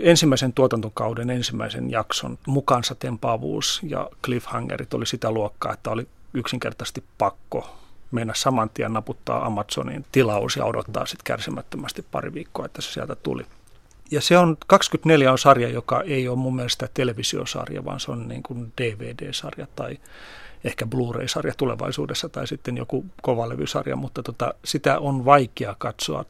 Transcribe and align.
ensimmäisen 0.00 0.52
tuotantokauden 0.52 1.30
ensimmäisen 1.30 1.90
jakson 1.90 2.38
mukaansa 2.46 2.94
tempaavuus 2.94 3.80
ja 3.82 4.10
cliffhangerit 4.24 4.94
oli 4.94 5.06
sitä 5.06 5.30
luokkaa, 5.30 5.72
että 5.72 5.90
oli 5.90 6.08
yksinkertaisesti 6.34 7.04
pakko 7.18 7.78
mennä 8.10 8.32
saman 8.36 8.70
tien 8.70 8.92
naputtaa 8.92 9.46
Amazonin 9.46 10.06
tilaus 10.12 10.56
ja 10.56 10.64
odottaa 10.64 11.06
sitten 11.06 11.24
kärsimättömästi 11.24 12.04
pari 12.10 12.34
viikkoa, 12.34 12.66
että 12.66 12.82
se 12.82 12.92
sieltä 12.92 13.14
tuli. 13.14 13.46
Ja 14.10 14.20
se 14.20 14.38
on, 14.38 14.56
24 14.66 15.32
on 15.32 15.38
sarja, 15.38 15.68
joka 15.68 16.02
ei 16.02 16.28
ole 16.28 16.38
mun 16.38 16.56
mielestä 16.56 16.88
televisiosarja, 16.94 17.84
vaan 17.84 18.00
se 18.00 18.10
on 18.10 18.28
niin 18.28 18.42
kuin 18.42 18.72
DVD-sarja 18.80 19.66
tai 19.76 19.98
ehkä 20.64 20.86
Blu-ray-sarja 20.86 21.54
tulevaisuudessa 21.56 22.28
tai 22.28 22.46
sitten 22.46 22.76
joku 22.76 23.06
kovalevysarja, 23.22 23.96
mutta 23.96 24.22
tota, 24.22 24.54
sitä 24.64 24.98
on 24.98 25.24
vaikea 25.24 25.76
katsoa 25.78 26.24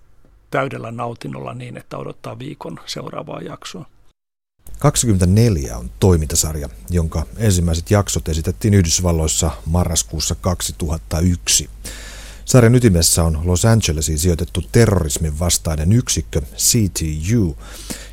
täydellä 0.51 0.91
nautinnolla 0.91 1.55
niin, 1.55 1.77
että 1.77 1.99
odottaa 1.99 2.39
viikon 2.39 2.81
seuraavaa 2.87 3.41
jaksoa. 3.41 3.87
24 4.79 5.77
on 5.77 5.91
toimintasarja, 6.01 6.69
jonka 6.91 7.27
ensimmäiset 7.37 7.91
jaksot 7.91 8.29
esitettiin 8.29 8.75
Yhdysvalloissa 8.75 9.51
marraskuussa 9.67 10.35
2001. 10.41 11.71
Sarjan 12.45 12.75
ytimessä 12.75 13.25
on 13.25 13.41
Los 13.45 13.65
Angelesiin 13.65 14.19
sijoitettu 14.19 14.65
terrorismin 14.73 15.39
vastainen 15.39 15.93
yksikkö 15.93 16.41
CTU, 16.57 17.57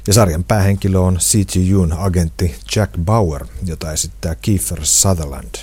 ja 0.07 0.13
sarjan 0.13 0.43
päähenkilö 0.43 0.99
on 0.99 1.17
CTUn 1.17 1.93
agentti 1.93 2.55
Jack 2.75 2.93
Bauer, 3.05 3.45
jota 3.65 3.91
esittää 3.91 4.35
Kiefer 4.35 4.79
Sutherland. 4.83 5.55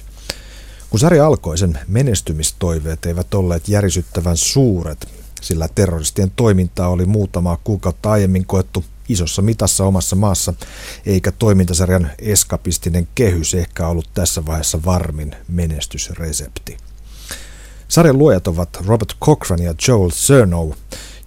Kun 0.91 1.01
sarja 1.01 1.27
alkoi, 1.27 1.59
sen 1.59 1.79
menestymistoiveet 1.89 3.07
eivät 3.07 3.34
olleet 3.34 3.69
järisyttävän 3.69 4.37
suuret, 4.37 5.09
sillä 5.43 5.69
terroristien 5.75 6.33
toimintaa 6.37 6.89
oli 6.89 7.05
muutama 7.05 7.59
kuukautta 7.65 8.11
aiemmin 8.11 8.47
koettu 8.47 8.85
isossa 9.09 9.43
mitassa 9.43 9.85
omassa 9.85 10.17
maassa, 10.17 10.55
eikä 11.07 11.33
toimintasarjan 11.33 12.11
eskapistinen 12.19 13.09
kehys 13.15 13.55
ehkä 13.55 13.87
ollut 13.89 14.09
tässä 14.15 14.47
vaiheessa 14.47 14.84
varmin 14.84 15.37
menestysresepti. 15.49 16.77
Sarjan 17.89 18.19
luojat 18.19 18.49
ovat 18.49 18.69
Robert 18.87 19.12
Cochran 19.21 19.62
ja 19.62 19.75
Joel 19.89 20.11
Cernow, 20.11 20.71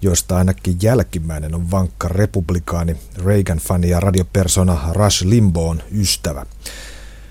joista 0.02 0.38
ainakin 0.38 0.78
jälkimmäinen 0.82 1.56
on 1.56 1.72
vankka 1.72 2.08
republikaani, 2.08 2.96
Reagan-fani 3.26 3.90
ja 3.90 4.00
radiopersona 4.00 4.90
Rush 4.94 5.26
Limboon 5.26 5.82
ystävä. 5.92 6.46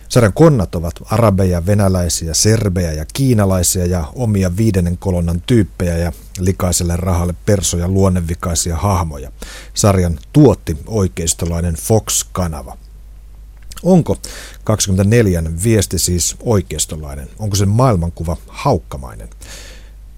Sarjan 0.08 0.32
konnat 0.32 0.74
ovat 0.74 0.94
arabeja, 1.10 1.66
venäläisiä, 1.66 2.34
serbejä 2.34 2.92
ja 2.92 3.04
kiinalaisia 3.12 3.86
ja 3.86 4.12
omia 4.14 4.56
viidennen 4.56 4.98
kolonnan 4.98 5.42
tyyppejä 5.46 5.96
ja 5.96 6.12
likaiselle 6.38 6.96
rahalle 6.96 7.34
persoja 7.46 7.88
luonnevikaisia 7.88 8.76
hahmoja. 8.76 9.32
Sarjan 9.74 10.18
tuotti 10.32 10.76
oikeistolainen 10.86 11.74
Fox-kanava. 11.74 12.76
Onko 13.82 14.16
24 14.64 15.42
viesti 15.64 15.98
siis 15.98 16.36
oikeistolainen? 16.40 17.28
Onko 17.38 17.56
se 17.56 17.66
maailmankuva 17.66 18.36
haukkamainen? 18.46 19.28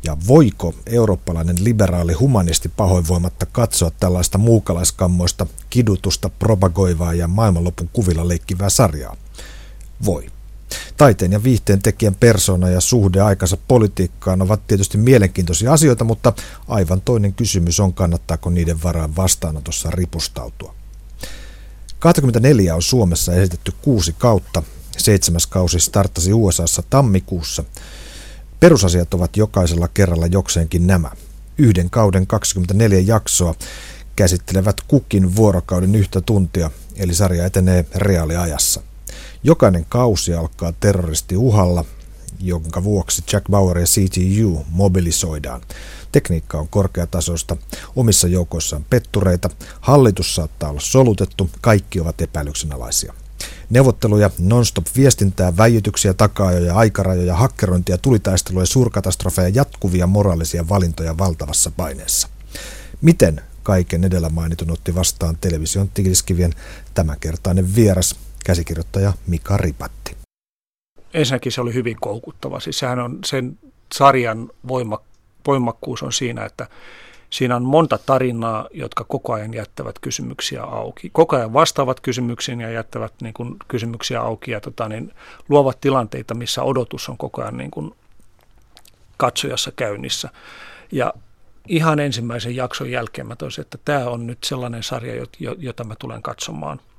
Ja 0.04 0.16
voiko 0.28 0.74
eurooppalainen 0.86 1.64
liberaali 1.64 2.12
humanisti 2.12 2.68
pahoinvoimatta 2.68 3.46
katsoa 3.46 3.90
tällaista 3.90 4.38
muukalaiskammoista, 4.38 5.46
kidutusta, 5.70 6.28
propagoivaa 6.28 7.14
ja 7.14 7.28
maailmanlopun 7.28 7.90
kuvilla 7.92 8.28
leikkivää 8.28 8.70
sarjaa? 8.70 9.16
Voi. 10.04 10.26
Taiteen 10.96 11.32
ja 11.32 11.42
viihteen 11.42 11.82
tekijän 11.82 12.14
persona 12.14 12.68
ja 12.68 12.80
suhde 12.80 13.20
aikansa 13.20 13.56
politiikkaan 13.68 14.42
ovat 14.42 14.66
tietysti 14.66 14.98
mielenkiintoisia 14.98 15.72
asioita, 15.72 16.04
mutta 16.04 16.32
aivan 16.68 17.00
toinen 17.00 17.32
kysymys 17.32 17.80
on, 17.80 17.94
kannattaako 17.94 18.50
niiden 18.50 18.82
varaan 18.82 19.16
vastaanotossa 19.16 19.90
ripustautua. 19.90 20.74
24 21.98 22.74
on 22.74 22.82
Suomessa 22.82 23.34
esitetty 23.34 23.72
kuusi 23.82 24.14
kautta. 24.18 24.62
Seitsemäs 24.98 25.46
kausi 25.46 25.80
starttasi 25.80 26.32
USAssa 26.32 26.82
tammikuussa. 26.90 27.64
Perusasiat 28.60 29.14
ovat 29.14 29.36
jokaisella 29.36 29.88
kerralla 29.88 30.26
jokseenkin 30.26 30.86
nämä. 30.86 31.10
Yhden 31.58 31.90
kauden 31.90 32.26
24 32.26 33.00
jaksoa 33.00 33.54
käsittelevät 34.16 34.80
kukin 34.88 35.36
vuorokauden 35.36 35.94
yhtä 35.94 36.20
tuntia, 36.20 36.70
eli 36.96 37.14
sarja 37.14 37.46
etenee 37.46 37.84
reaaliajassa. 37.94 38.82
Jokainen 39.46 39.86
kausi 39.88 40.34
alkaa 40.34 40.72
terroristiuhalla, 40.80 41.84
jonka 42.40 42.84
vuoksi 42.84 43.22
Jack 43.32 43.46
Bauer 43.50 43.78
ja 43.78 43.84
CTU 43.84 44.66
mobilisoidaan. 44.70 45.60
Tekniikka 46.12 46.58
on 46.58 46.68
korkeatasoista, 46.68 47.56
omissa 47.96 48.28
joukoissaan 48.28 48.84
pettureita, 48.90 49.50
hallitus 49.80 50.34
saattaa 50.34 50.70
olla 50.70 50.80
solutettu, 50.80 51.50
kaikki 51.60 52.00
ovat 52.00 52.20
epäilyksenalaisia. 52.20 53.14
Neuvotteluja, 53.70 54.30
non-stop 54.38 54.86
viestintää, 54.96 55.56
väijytyksiä, 55.56 56.14
takaajoja, 56.14 56.74
aikarajoja, 56.74 57.34
hakkerointia, 57.34 57.98
tulitaisteluja, 57.98 58.66
suurkatastrofeja, 58.66 59.48
jatkuvia 59.48 60.06
moraalisia 60.06 60.68
valintoja 60.68 61.18
valtavassa 61.18 61.70
paineessa. 61.70 62.28
Miten 63.00 63.40
kaiken 63.62 64.04
edellä 64.04 64.28
mainitun 64.28 64.70
otti 64.70 64.94
vastaan 64.94 65.36
television 65.40 65.88
tiiliskivien 65.88 66.54
tämänkertainen 66.94 67.74
vieras, 67.74 68.14
käsikirjoittaja 68.46 69.12
Mika 69.26 69.56
Ripatti. 69.56 70.16
Ensinnäkin 71.14 71.52
se 71.52 71.60
oli 71.60 71.74
hyvin 71.74 71.96
koukuttava. 72.00 72.60
Siis 72.60 72.78
sehän 72.78 72.98
on 72.98 73.18
sen 73.24 73.58
sarjan 73.94 74.50
voima, 74.68 74.98
voimakkuus 75.46 76.02
on 76.02 76.12
siinä, 76.12 76.44
että 76.44 76.66
siinä 77.30 77.56
on 77.56 77.62
monta 77.62 77.98
tarinaa, 77.98 78.68
jotka 78.72 79.04
koko 79.04 79.32
ajan 79.32 79.54
jättävät 79.54 79.98
kysymyksiä 79.98 80.62
auki. 80.62 81.10
Koko 81.12 81.36
ajan 81.36 81.52
vastaavat 81.52 82.00
kysymyksiin 82.00 82.60
ja 82.60 82.70
jättävät 82.70 83.12
niin 83.22 83.34
kuin, 83.34 83.56
kysymyksiä 83.68 84.20
auki 84.20 84.50
ja 84.50 84.60
tota, 84.60 84.88
niin, 84.88 85.12
luovat 85.48 85.80
tilanteita, 85.80 86.34
missä 86.34 86.62
odotus 86.62 87.08
on 87.08 87.18
koko 87.18 87.42
ajan 87.42 87.56
niin 87.56 87.70
kuin, 87.70 87.94
katsojassa 89.16 89.72
käynnissä. 89.76 90.28
Ja 90.92 91.14
ihan 91.68 92.00
ensimmäisen 92.00 92.56
jakson 92.56 92.90
jälkeen 92.90 93.26
mä 93.26 93.36
toisin, 93.36 93.62
että 93.62 93.78
tämä 93.84 94.04
on 94.04 94.26
nyt 94.26 94.38
sellainen 94.44 94.82
sarja, 94.82 95.26
jota 95.58 95.84
mä 95.84 95.94
tulen 95.98 96.22
katsomaan– 96.22 96.80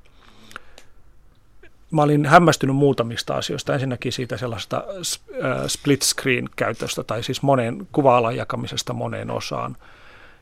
mä 1.92 2.02
olin 2.02 2.25
hämmästynyt 2.25 2.75
muutamista 2.75 3.34
asioista. 3.34 3.74
Ensinnäkin 3.74 4.12
siitä 4.12 4.38
sellaista 4.38 4.78
äh, 4.78 5.68
split 5.68 6.02
screen 6.02 6.50
käytöstä 6.56 7.03
tai 7.03 7.24
siis 7.24 7.42
monen 7.42 7.88
kuva-alan 7.92 8.36
jakamisesta 8.36 8.94
moneen 8.94 9.31
osaan, 9.31 9.78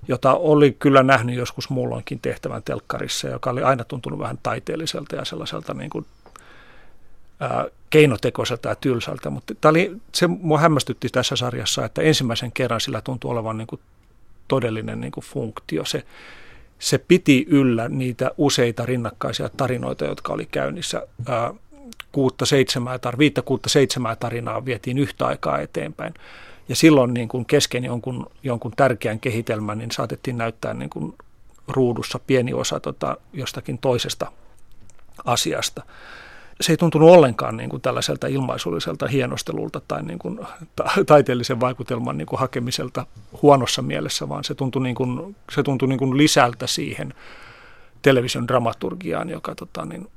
jota 0.07 0.33
oli 0.33 0.75
kyllä 0.79 1.03
nähnyt 1.03 1.35
joskus 1.35 1.69
muulloinkin 1.69 2.19
tehtävän 2.19 2.63
telkkarissa, 2.63 3.27
joka 3.27 3.49
oli 3.49 3.63
aina 3.63 3.83
tuntunut 3.83 4.19
vähän 4.19 4.39
taiteelliselta 4.43 5.15
ja 5.15 5.25
sellaiselta 5.25 5.73
niin 5.73 5.89
kuin, 5.89 6.05
ää, 7.39 7.59
äh, 7.59 7.65
keinotekoiselta 7.89 8.69
ja 8.69 8.75
tylsältä. 8.75 9.29
Mutta 9.29 9.55
tämä 9.55 9.69
oli, 9.69 9.97
se 10.11 10.27
mua 10.27 10.59
hämmästytti 10.59 11.09
tässä 11.09 11.35
sarjassa, 11.35 11.85
että 11.85 12.01
ensimmäisen 12.01 12.51
kerran 12.51 12.81
sillä 12.81 13.01
tuntui 13.01 13.31
olevan 13.31 13.57
niin 13.57 13.67
kuin 13.67 13.81
todellinen 14.47 15.01
niin 15.01 15.11
kuin 15.11 15.23
funktio. 15.23 15.85
Se, 15.85 16.03
se 16.79 16.97
piti 16.97 17.45
yllä 17.49 17.89
niitä 17.89 18.31
useita 18.37 18.85
rinnakkaisia 18.85 19.49
tarinoita, 19.49 20.05
jotka 20.05 20.33
oli 20.33 20.45
käynnissä. 20.45 21.07
kuutta 22.11 22.45
seitsemää, 22.45 22.97
tar- 22.97 23.17
viittä 23.17 23.41
kuutta 23.41 23.69
seitsemää 23.69 24.15
tarinaa 24.15 24.65
vietiin 24.65 24.97
yhtä 24.97 25.27
aikaa 25.27 25.59
eteenpäin. 25.59 26.13
Ja 26.69 26.75
silloin 26.75 27.13
niin 27.13 27.27
kun 27.27 27.45
kesken 27.45 27.83
jonkun, 27.83 28.31
jonkun 28.43 28.71
tärkeän 28.75 29.19
kehitelmän, 29.19 29.77
niin 29.77 29.91
saatettiin 29.91 30.37
näyttää 30.37 30.73
niin 30.73 30.89
kun 30.89 31.15
ruudussa 31.67 32.19
pieni 32.19 32.53
osa 32.53 32.79
tota, 32.79 33.17
jostakin 33.33 33.77
toisesta 33.77 34.31
asiasta 35.25 35.83
se 36.61 36.73
ei 36.73 36.77
tuntunut 36.77 37.09
ollenkaan 37.09 37.57
niin 37.57 37.69
kuin 37.69 37.81
tällaiselta 37.81 38.27
ilmaisulliselta 38.27 39.07
hienostelulta 39.07 39.81
tai 39.87 40.03
niin 40.03 40.19
kuin 40.19 40.39
ta- 40.75 40.91
taiteellisen 41.05 41.59
vaikutelman 41.59 42.17
niin 42.17 42.25
kuin 42.25 42.39
hakemiselta 42.39 43.05
huonossa 43.41 43.81
mielessä, 43.81 44.29
vaan 44.29 44.43
se 44.43 44.55
tuntui, 44.55 44.83
niin 44.83 44.95
kuin, 44.95 45.35
se 45.51 45.63
tuntui 45.63 45.87
niin 45.87 45.99
kuin 45.99 46.17
lisältä 46.17 46.67
siihen 46.67 47.13
television 48.01 48.47
dramaturgiaan, 48.47 49.29
joka, 49.29 49.55
tota, 49.55 49.85
niin, 49.85 50.07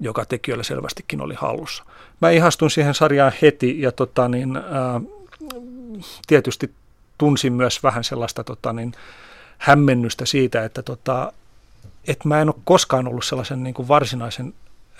joka 0.00 0.24
tekijöillä 0.24 0.64
selvästikin 0.64 1.20
oli 1.20 1.34
hallussa. 1.34 1.84
Mä 2.20 2.30
ihastun 2.30 2.70
siihen 2.70 2.94
sarjaan 2.94 3.32
heti 3.42 3.80
ja 3.82 3.92
tota, 3.92 4.28
niin, 4.28 4.56
ää, 4.56 5.00
tietysti 6.26 6.70
tunsin 7.18 7.52
myös 7.52 7.82
vähän 7.82 8.04
sellaista 8.04 8.44
tota, 8.44 8.72
niin, 8.72 8.92
hämmennystä 9.58 10.26
siitä, 10.26 10.64
että 10.64 10.82
tota, 10.82 11.32
et 12.08 12.24
mä 12.24 12.40
en 12.40 12.48
ole 12.48 12.62
koskaan 12.64 13.08
ollut 13.08 13.24
sellaisen 13.24 13.62
niin 13.62 13.74
kuin 13.74 13.88
varsinaisen 13.88 14.54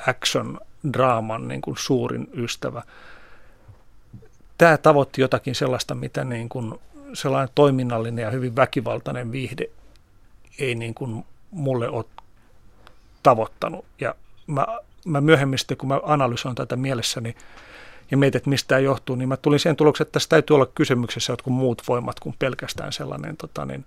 action-draaman 0.07 1.49
niin 1.49 1.61
kuin 1.61 1.77
suurin 1.79 2.29
ystävä. 2.35 2.83
Tämä 4.59 4.77
tavoitti 4.77 5.21
jotakin 5.21 5.55
sellaista, 5.55 5.95
mitä 5.95 6.25
niin 6.25 6.49
kuin 6.49 6.75
sellainen 7.15 7.49
toiminnallinen 7.55 8.23
ja 8.23 8.31
hyvin 8.31 8.57
väkivaltainen 8.57 9.33
viihde 9.33 9.71
ei 10.59 10.75
niin 10.75 10.95
kuin 10.95 11.25
mulle 11.51 11.89
ole 11.89 12.05
tavoittanut. 13.23 13.85
Ja 14.01 14.15
mä, 14.47 14.67
mä 15.07 15.21
myöhemmin 15.21 15.59
sitten, 15.59 15.77
kun 15.77 15.89
mä 15.89 16.01
analysoin 16.03 16.55
tätä 16.55 16.77
mielessäni 16.77 17.37
ja 18.11 18.17
mietin, 18.17 18.39
että 18.39 18.51
mistä 18.51 18.69
tämä 18.69 18.79
johtuu, 18.79 19.17
niin 19.17 19.29
mä 19.29 19.37
tulin 19.37 19.61
siihen 19.61 19.77
tulokseen, 19.77 20.07
että 20.07 20.13
tässä 20.13 20.29
täytyy 20.29 20.55
olla 20.55 20.67
kysymyksessä 20.67 21.33
jotkut 21.33 21.53
muut 21.53 21.83
voimat 21.89 22.21
kuin 22.21 22.35
pelkästään 22.39 22.93
sellainen 22.93 23.37
tota, 23.37 23.67
niin, 23.67 23.87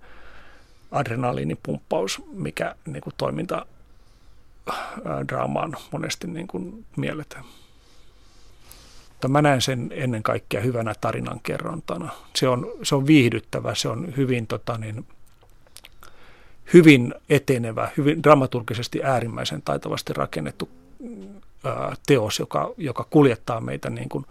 adrenaliinipumppaus, 0.92 2.22
mikä 2.32 2.74
niin 2.86 3.00
kuin 3.00 3.14
toiminta 3.16 3.66
draamaan 5.28 5.76
monesti 5.90 6.26
niin 6.26 6.46
kuin 6.46 6.84
mielletään. 6.96 7.44
Mutta 9.08 9.28
mä 9.28 9.42
näen 9.42 9.62
sen 9.62 9.90
ennen 9.94 10.22
kaikkea 10.22 10.60
hyvänä 10.60 10.94
tarinankerrontana. 11.00 12.08
Se 12.36 12.48
on, 12.48 12.72
se 12.82 12.94
on 12.94 13.06
viihdyttävä, 13.06 13.74
se 13.74 13.88
on 13.88 14.16
hyvin, 14.16 14.46
tota 14.46 14.78
niin, 14.78 15.06
hyvin 16.74 17.14
etenevä, 17.30 17.88
hyvin 17.96 18.22
dramaturgisesti 18.22 19.02
äärimmäisen 19.04 19.62
taitavasti 19.62 20.12
rakennettu 20.12 20.68
ää, 21.64 21.94
teos, 22.06 22.38
joka, 22.38 22.74
joka 22.76 23.06
kuljettaa 23.10 23.60
meitä 23.60 23.90
niin 23.90 24.08
kuin 24.08 24.26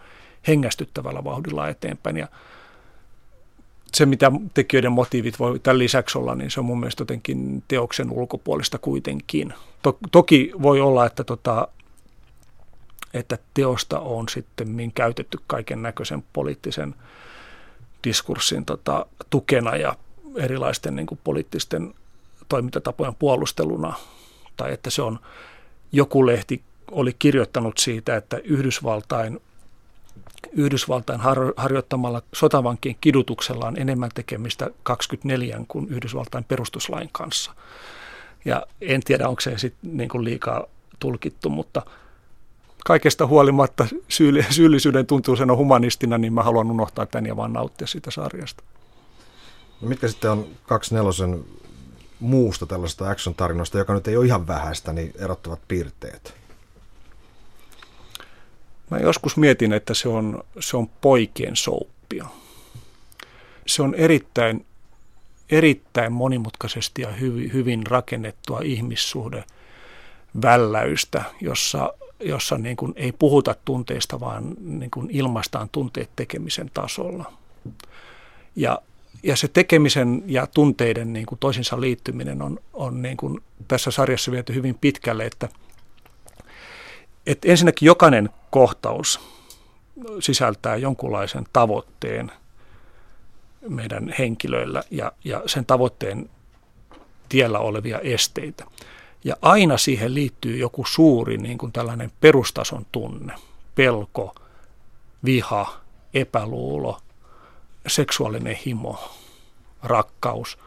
hengästyttävällä 0.48 1.24
vauhdilla 1.24 1.70
eteenpäin. 1.70 2.18
Ja 2.18 2.28
se, 3.96 4.06
mitä 4.06 4.32
tekijöiden 4.54 4.92
motiivit 4.92 5.40
voi 5.40 5.60
tämän 5.60 5.80
lisäksi 5.80 6.18
olla, 6.18 6.36
niin 6.36 6.52
se 6.52 6.60
on 6.60 6.66
mun 6.66 6.80
mielestä 6.80 7.02
jotenkin 7.02 7.64
teoksen 7.68 8.12
ulkopuolista 8.12 8.78
kuitenkin. 8.78 9.54
To, 9.82 9.98
toki 10.12 10.52
voi 10.62 10.82
olla, 10.82 11.06
että, 11.06 11.24
tota, 11.24 11.68
että 13.14 13.38
teosta 13.54 14.00
on 14.00 14.30
sitten 14.30 14.92
käytetty 14.96 15.40
kaiken 15.48 15.82
näköisen 15.82 16.24
poliittisen 16.34 16.96
diskurssin 18.04 18.66
tota, 18.66 19.06
tukena 19.30 19.76
ja 19.76 19.96
erilaisten 20.36 20.96
niin 20.96 21.08
kuin, 21.08 21.20
poliittisten 21.24 21.94
toimintatapojen 22.50 23.16
puolusteluna, 23.16 23.94
tai 24.58 24.74
että 24.74 24.90
se 24.90 25.02
on 25.02 25.20
joku 25.92 26.26
lehti 26.26 26.62
oli 26.92 27.16
kirjoittanut 27.20 27.78
siitä, 27.78 28.16
että 28.16 28.38
Yhdysvaltain 28.38 29.40
Yhdysvaltain 30.52 31.20
har- 31.20 31.54
harjoittamalla 31.58 32.22
sotavankien 32.34 32.96
kidutuksella 33.02 33.68
on 33.68 33.78
enemmän 33.78 34.10
tekemistä 34.14 34.70
24 34.84 35.62
kuin 35.68 35.88
Yhdysvaltain 35.90 36.44
perustuslain 36.44 37.10
kanssa. 37.12 37.52
Ja 38.46 38.66
en 38.82 39.02
tiedä, 39.02 39.28
onko 39.28 39.42
se 39.42 39.58
sitten 39.58 39.98
niin 39.98 40.10
kuin 40.10 40.24
liikaa 40.24 40.66
tulkittu, 41.00 41.50
mutta 41.50 41.82
kaikesta 42.86 43.28
huolimatta 43.28 43.88
syyllisyyden 44.50 45.06
tuntuisena 45.06 45.56
humanistina, 45.56 46.18
niin 46.18 46.34
mä 46.34 46.44
haluan 46.44 46.72
unohtaa 46.72 47.06
tämän 47.06 47.26
ja 47.26 47.36
vaan 47.36 47.54
nauttia 47.54 47.88
siitä 47.88 48.12
sarjasta. 48.12 48.64
No 49.82 49.88
mitkä 49.88 50.08
sitten 50.08 50.32
on 50.32 50.48
kaksi 50.68 50.96
nelosen 50.96 51.44
muusta 52.20 52.66
tällaista 52.66 53.10
action-tarinoista, 53.10 53.78
joka 53.78 53.94
nyt 53.94 54.08
ei 54.08 54.18
ole 54.18 54.26
ihan 54.26 54.48
vähäistä, 54.48 54.94
niin 54.94 55.14
erottavat 55.20 55.60
piirteet? 55.68 56.41
Mä 58.92 58.98
joskus 58.98 59.38
mietin, 59.38 59.74
että 59.74 59.94
se 59.94 60.10
on, 60.10 60.44
se 60.60 60.78
on 60.78 60.88
poikien 61.02 61.56
souppia. 61.56 62.28
Se 63.68 63.82
on 63.82 63.96
erittäin, 63.96 64.66
erittäin 65.50 66.14
monimutkaisesti 66.14 67.02
ja 67.02 67.12
hyvin, 67.12 67.54
hyvin 67.54 67.88
rakennettua 67.88 68.60
ihmissuhde 68.64 69.44
välläystä, 70.42 71.24
jossa, 71.42 71.94
jossa 72.20 72.58
niin 72.58 72.78
kuin 72.78 72.94
ei 72.96 73.12
puhuta 73.12 73.56
tunteista, 73.66 74.20
vaan 74.20 74.54
niin 74.60 74.92
kuin 74.92 75.10
ilmaistaan 75.10 75.70
tunteet 75.72 76.10
tekemisen 76.16 76.72
tasolla. 76.74 77.34
Ja, 78.56 78.82
ja 79.24 79.36
se 79.36 79.48
tekemisen 79.48 80.24
ja 80.26 80.48
tunteiden 80.48 81.14
niin 81.14 81.26
kuin 81.26 81.40
toisinsa 81.40 81.82
liittyminen 81.82 82.42
on, 82.42 82.60
on 82.74 83.02
niin 83.02 83.18
kuin 83.18 83.40
tässä 83.68 83.92
sarjassa 83.92 84.32
viety 84.32 84.54
hyvin 84.54 84.78
pitkälle, 84.82 85.26
että– 85.26 85.50
että 87.26 87.48
ensinnäkin 87.48 87.86
jokainen 87.86 88.30
kohtaus 88.50 89.20
sisältää 90.20 90.76
jonkunlaisen 90.76 91.46
tavoitteen 91.54 92.32
meidän 93.70 94.16
henkilöillä 94.20 94.84
ja, 94.92 95.12
ja 95.24 95.44
sen 95.46 95.66
tavoitteen 95.66 96.30
tiellä 97.30 97.60
olevia 97.60 98.00
esteitä. 98.00 98.66
Ja 99.24 99.36
aina 99.42 99.78
siihen 99.78 100.14
liittyy 100.14 100.58
joku 100.58 100.86
suuri 100.86 101.38
niin 101.38 101.58
kuin 101.58 101.72
tällainen 101.72 102.12
perustason 102.22 102.86
tunne, 102.92 103.34
pelko, 103.76 104.36
viha, 105.26 105.80
epäluulo, 106.14 107.00
seksuaalinen 107.88 108.58
himo, 108.66 109.18
rakkaus 109.84 110.58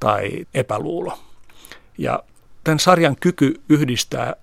tai 0.00 0.46
epäluulo. 0.54 1.18
Ja 1.98 2.22
tämän 2.64 2.78
sarjan 2.78 3.16
kyky 3.16 3.60
yhdistää 3.68 4.34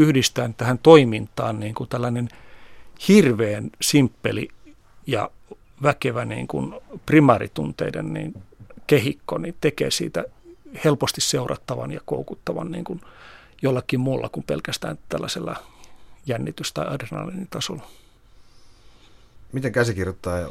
yhdistää 0.00 0.50
tähän 0.56 0.78
toimintaan 0.78 1.60
niin 1.60 1.74
kuin 1.74 1.88
tällainen 1.88 2.28
hirveän 3.08 3.70
simppeli 3.80 4.48
ja 5.06 5.30
väkevä 5.82 6.24
niin 6.24 6.46
kuin 6.46 6.74
primaritunteiden 7.06 8.12
niin 8.12 8.42
kehikko, 8.86 9.38
niin 9.38 9.56
tekee 9.60 9.90
siitä 9.90 10.24
helposti 10.84 11.20
seurattavan 11.20 11.92
ja 11.92 12.00
koukuttavan 12.04 12.72
niin 12.72 12.84
kuin 12.84 13.00
jollakin 13.62 14.00
muulla 14.00 14.28
kuin 14.28 14.44
pelkästään 14.44 14.98
tällaisella 15.08 15.56
jännitys- 16.26 16.72
tai 16.72 16.86
adrenaliinitasolla. 16.86 17.82
Miten 19.52 19.72
käsikirjoittaja 19.72 20.48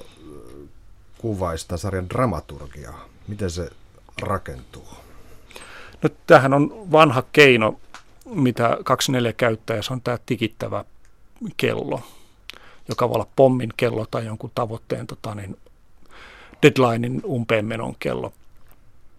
kuvaisi 1.17 1.67
tämän 1.67 1.79
sarjan 1.79 2.09
dramaturgiaa? 2.09 3.05
Miten 3.27 3.51
se 3.51 3.69
rakentuu? 4.21 4.87
No, 6.03 6.09
tämähän 6.27 6.53
on 6.53 6.91
vanha 6.91 7.23
keino 7.31 7.79
mitä 8.29 8.77
24 8.83 9.33
käyttää, 9.33 9.81
se 9.81 9.93
on 9.93 10.01
tämä 10.01 10.17
tikittävä 10.25 10.85
kello, 11.57 12.01
joka 12.89 13.09
voi 13.09 13.15
olla 13.15 13.27
pommin 13.35 13.73
kello 13.77 14.05
tai 14.11 14.25
jonkun 14.25 14.51
tavoitteen 14.55 15.07
tota, 15.07 15.35
niin 15.35 15.57
deadlinein 16.61 17.21
umpeenmenon 17.25 17.95
kello. 17.99 18.33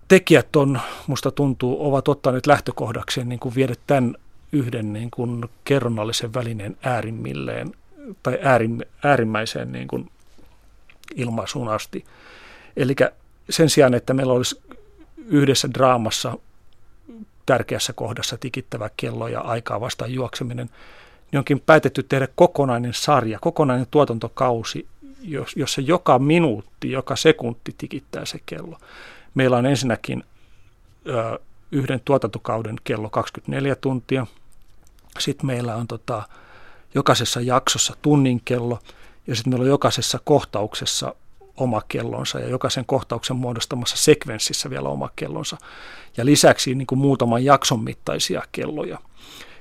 Tekijät 0.08 0.56
on, 0.56 0.80
musta 1.06 1.30
tuntuu, 1.30 1.88
ovat 1.88 2.08
ottaneet 2.08 2.46
lähtökohdakseen 2.46 3.28
niin 3.28 3.40
kuin 3.40 3.54
viedä 3.54 3.74
tämän 3.86 4.16
yhden 4.52 4.92
niin 4.92 5.10
kuin 5.10 5.44
kerronnallisen 5.64 6.34
välineen 6.34 6.76
äärimmilleen 6.82 7.72
tai 8.22 8.38
äärim, 8.42 8.78
äärimmäiseen 9.04 9.72
niin 9.72 9.88
kuin 9.88 10.10
ilmaisuun 11.14 11.68
asti. 11.68 12.04
Eli 12.76 12.94
sen 13.50 13.70
sijaan, 13.70 13.94
että 13.94 14.14
meillä 14.14 14.32
olisi 14.32 14.60
yhdessä 15.26 15.68
draamassa 15.74 16.38
tärkeässä 17.50 17.92
kohdassa 17.92 18.38
tikittävä 18.38 18.90
kello 18.96 19.28
ja 19.28 19.40
aikaa 19.40 19.80
vastaan 19.80 20.12
juokseminen, 20.12 20.70
niin 21.32 21.38
onkin 21.38 21.60
päätetty 21.60 22.02
tehdä 22.02 22.28
kokonainen 22.34 22.94
sarja, 22.94 23.38
kokonainen 23.40 23.86
tuotantokausi, 23.90 24.88
jossa 25.56 25.80
joka 25.80 26.18
minuutti, 26.18 26.90
joka 26.90 27.16
sekunti 27.16 27.74
tikittää 27.78 28.24
se 28.24 28.38
kello. 28.46 28.78
Meillä 29.34 29.56
on 29.56 29.66
ensinnäkin 29.66 30.24
yhden 31.72 32.00
tuotantokauden 32.04 32.76
kello 32.84 33.10
24 33.10 33.74
tuntia, 33.74 34.26
sitten 35.18 35.46
meillä 35.46 35.76
on 35.76 35.86
tota, 35.86 36.22
jokaisessa 36.94 37.40
jaksossa 37.40 37.96
tunnin 38.02 38.40
kello, 38.44 38.78
ja 39.26 39.34
sitten 39.34 39.52
meillä 39.52 39.64
on 39.64 39.70
jokaisessa 39.70 40.20
kohtauksessa 40.24 41.14
oma 41.60 41.82
kellonsa 41.88 42.40
ja 42.40 42.48
jokaisen 42.48 42.84
kohtauksen 42.86 43.36
muodostamassa 43.36 43.96
sekvenssissä 43.96 44.70
vielä 44.70 44.88
oma 44.88 45.10
kellonsa. 45.16 45.56
Ja 46.16 46.24
lisäksi 46.24 46.74
niin 46.74 46.86
kuin 46.86 46.98
muutaman 46.98 47.44
jakson 47.44 47.84
mittaisia 47.84 48.42
kelloja. 48.52 48.98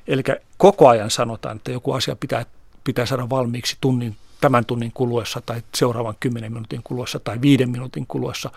Eli 0.08 0.24
koko 0.58 0.88
ajan 0.88 1.12
sanotaan, 1.12 1.56
että 1.58 1.72
joku 1.72 1.92
asia 1.92 2.16
pitää, 2.16 2.46
pitää 2.84 3.06
saada 3.06 3.30
valmiiksi 3.30 3.78
tunnin, 3.82 4.16
tämän 4.42 4.66
tunnin 4.66 4.92
kuluessa 4.94 5.42
tai 5.46 5.64
seuraavan 5.76 6.16
kymmenen 6.20 6.52
minuutin 6.52 6.84
kuluessa 6.84 7.20
tai 7.20 7.42
viiden 7.42 7.70
minuutin 7.70 8.06
kuluessa 8.08 8.52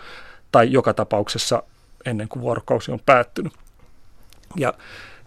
tai 0.51 0.71
joka 0.71 0.93
tapauksessa 0.93 1.63
ennen 2.05 2.27
kuin 2.27 2.41
vuorokausi 2.41 2.91
on 2.91 2.99
päättynyt. 3.05 3.53
Ja 4.55 4.73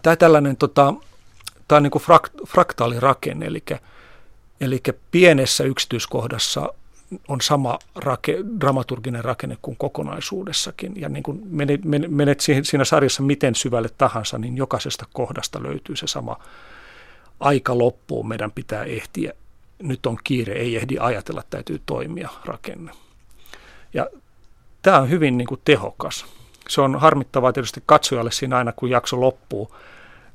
tämä 0.02 0.16
tällainen 0.16 0.56
tota, 0.56 0.94
tämä 1.68 1.76
on 1.76 1.82
niin 1.82 1.90
kuin 1.90 2.04
fraktaalirakenne, 2.48 3.46
eli, 3.46 3.62
eli 4.60 4.82
pienessä 5.10 5.64
yksityiskohdassa 5.64 6.72
on 7.28 7.40
sama 7.40 7.78
rake, 7.94 8.38
dramaturginen 8.60 9.24
rakenne 9.24 9.56
kuin 9.62 9.76
kokonaisuudessakin. 9.76 10.92
Ja 11.00 11.08
niin 11.08 11.22
kuin 11.22 11.42
menet, 11.44 11.80
menet 12.08 12.40
siinä 12.40 12.84
sarjassa 12.84 13.22
miten 13.22 13.54
syvälle 13.54 13.88
tahansa, 13.98 14.38
niin 14.38 14.56
jokaisesta 14.56 15.04
kohdasta 15.12 15.62
löytyy 15.62 15.96
se 15.96 16.06
sama 16.06 16.36
aika 17.40 17.78
loppuun. 17.78 18.28
Meidän 18.28 18.52
pitää 18.52 18.84
ehtiä. 18.84 19.32
Nyt 19.82 20.06
on 20.06 20.18
kiire, 20.24 20.52
ei 20.52 20.76
ehdi 20.76 20.96
ajatella, 20.98 21.42
täytyy 21.50 21.82
toimia 21.86 22.28
rakenne. 22.44 22.92
Ja 23.94 24.06
tämä 24.82 24.98
on 24.98 25.10
hyvin 25.10 25.38
niin 25.38 25.48
kuin 25.48 25.60
tehokas. 25.64 26.26
Se 26.68 26.80
on 26.80 27.00
harmittavaa 27.00 27.52
tietysti 27.52 27.82
katsojalle 27.86 28.32
siinä 28.32 28.56
aina, 28.56 28.72
kun 28.72 28.90
jakso 28.90 29.20
loppuu. 29.20 29.76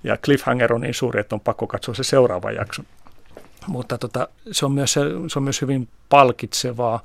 Ja 0.03 0.17
cliffhanger 0.17 0.73
on 0.73 0.81
niin 0.81 0.93
suuri, 0.93 1.19
että 1.19 1.35
on 1.35 1.39
pakko 1.39 1.67
katsoa 1.67 1.95
se 1.95 2.03
seuraava 2.03 2.51
jakso. 2.51 2.83
Mutta 3.67 3.97
tota, 3.97 4.27
se, 4.51 4.65
on 4.65 4.71
myös, 4.71 4.93
se 5.27 5.39
on 5.39 5.43
myös 5.43 5.61
hyvin 5.61 5.87
palkitsevaa. 6.09 7.03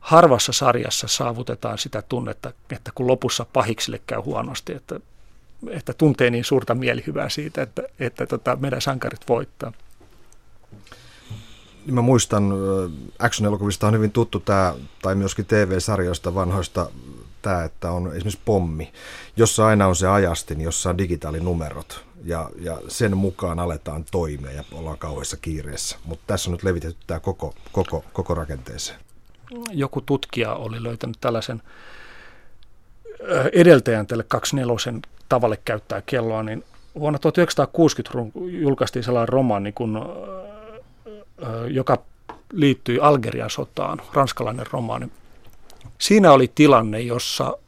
Harvassa 0.00 0.52
sarjassa 0.52 1.08
saavutetaan 1.08 1.78
sitä 1.78 2.02
tunnetta, 2.02 2.52
että 2.70 2.92
kun 2.94 3.06
lopussa 3.06 3.46
pahiksille 3.52 4.00
käy 4.06 4.20
huonosti, 4.20 4.72
että, 4.72 5.00
että 5.70 5.92
tuntee 5.92 6.30
niin 6.30 6.44
suurta 6.44 6.74
mielihyvää 6.74 7.28
siitä, 7.28 7.62
että, 7.62 7.82
että 8.00 8.26
tota, 8.26 8.56
meidän 8.56 8.80
sankarit 8.80 9.20
voittaa. 9.28 9.72
Niin 11.86 11.94
mä 11.94 12.02
muistan, 12.02 12.52
action-elokuvista 13.18 13.86
on 13.86 13.94
hyvin 13.94 14.12
tuttu 14.12 14.40
tämä, 14.40 14.74
tai 15.02 15.14
myöskin 15.14 15.46
TV-sarjoista 15.46 16.34
vanhoista 16.34 16.90
tämä, 17.42 17.64
että 17.64 17.90
on 17.90 18.06
esimerkiksi 18.06 18.40
pommi, 18.44 18.92
jossa 19.36 19.66
aina 19.66 19.86
on 19.86 19.96
se 19.96 20.08
ajastin, 20.08 20.60
jossa 20.60 20.90
on 20.90 20.98
digitaalinumerot 20.98 22.09
ja, 22.24 22.50
ja 22.60 22.78
sen 22.88 23.16
mukaan 23.16 23.58
aletaan 23.58 24.04
toimia 24.10 24.52
ja 24.52 24.64
ollaan 24.72 24.98
kauheassa 24.98 25.36
kiireessä. 25.36 25.96
Mutta 26.04 26.24
tässä 26.26 26.50
on 26.50 26.52
nyt 26.52 26.62
levitetty 26.62 27.04
tämä 27.06 27.20
koko, 27.20 27.54
koko, 27.72 28.04
koko 28.12 28.34
rakenteeseen. 28.34 28.98
Joku 29.70 30.00
tutkija 30.00 30.54
oli 30.54 30.82
löytänyt 30.82 31.16
tällaisen 31.20 31.62
edeltäjän 33.52 34.06
tälle 34.06 34.24
24 34.28 35.00
tavalle 35.28 35.58
käyttää 35.64 36.02
kelloa, 36.06 36.42
niin 36.42 36.64
vuonna 36.98 37.18
1960 37.18 38.38
julkaistiin 38.50 39.02
sellainen 39.04 39.28
romaani, 39.28 39.72
kun, 39.72 40.00
joka 41.68 41.98
liittyi 42.52 42.98
Algerian 43.00 43.50
sotaan, 43.50 44.02
ranskalainen 44.12 44.66
romaani. 44.72 45.10
Siinä 45.98 46.32
oli 46.32 46.52
tilanne, 46.54 47.00
jossa 47.00 47.58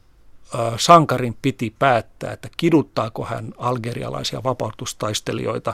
sankarin 0.77 1.37
piti 1.41 1.75
päättää, 1.79 2.33
että 2.33 2.49
kiduttaako 2.57 3.25
hän 3.25 3.53
algerialaisia 3.57 4.43
vapautustaistelijoita, 4.43 5.73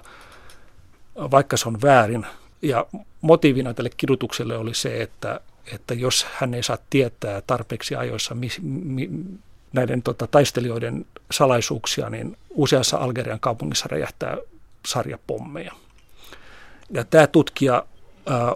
vaikka 1.16 1.58
se 1.58 1.68
on 1.68 1.82
väärin. 1.82 2.26
Ja 2.62 2.86
motiivina 3.22 3.74
tälle 3.74 3.90
kidutukselle 3.98 4.58
oli 4.58 4.74
se, 4.74 5.02
että, 5.02 5.40
että 5.74 5.94
jos 5.94 6.26
hän 6.34 6.54
ei 6.54 6.64
saa 6.64 6.78
tietää 6.90 7.42
tarpeeksi 7.48 7.96
ajoissa 7.96 8.36
mi, 8.36 8.50
mi, 8.62 9.10
näiden 9.74 10.02
tota, 10.02 10.28
taistelijoiden 10.28 11.06
salaisuuksia, 11.32 12.10
niin 12.10 12.38
useassa 12.50 12.98
Algerian 12.98 13.40
kaupungissa 13.40 13.86
räjähtää 13.92 14.38
sarjapommeja. 14.88 15.74
Ja 16.92 17.04
tämä 17.04 17.28
tutkija 17.28 17.86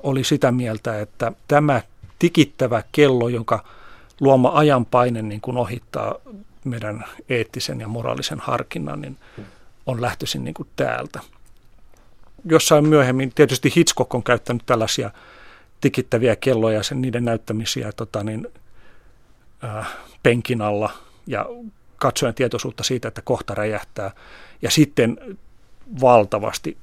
oli 0.04 0.24
sitä 0.24 0.52
mieltä, 0.52 1.02
että 1.02 1.32
tämä 1.48 1.82
tikittävä 2.20 2.84
kello, 2.92 3.30
jonka 3.30 3.66
luoma 4.24 4.52
ajanpaine 4.54 5.22
niin 5.22 5.42
kuin 5.42 5.58
ohittaa 5.58 6.16
meidän 6.66 7.06
eettisen 7.30 7.80
ja 7.80 7.88
moraalisen 7.88 8.40
harkinnan, 8.40 9.02
niin 9.02 9.18
on 9.86 10.02
lähtöisin 10.02 10.44
niin 10.44 10.54
kuin 10.54 10.70
täältä. 10.76 11.20
Jossain 12.46 12.88
myöhemmin, 12.88 13.32
tietysti 13.36 13.74
Hitchcock 13.76 14.16
on 14.16 14.24
käyttänyt 14.24 14.64
tällaisia 14.66 15.12
tikittäviä 15.82 16.36
kelloja, 16.36 16.84
sen 16.84 17.02
niiden 17.02 17.26
näyttämisiä 17.26 17.92
tota, 17.92 18.24
niin, 18.24 18.48
äh, 19.64 19.88
penkin 20.24 20.62
alla 20.62 20.92
ja 21.28 21.46
katsoen 21.96 22.34
tietoisuutta 22.34 22.84
siitä, 22.84 23.08
että 23.08 23.22
kohta 23.22 23.56
räjähtää. 23.56 24.12
Ja 24.62 24.72
sitten 24.72 25.18
valtavasti 26.02 26.78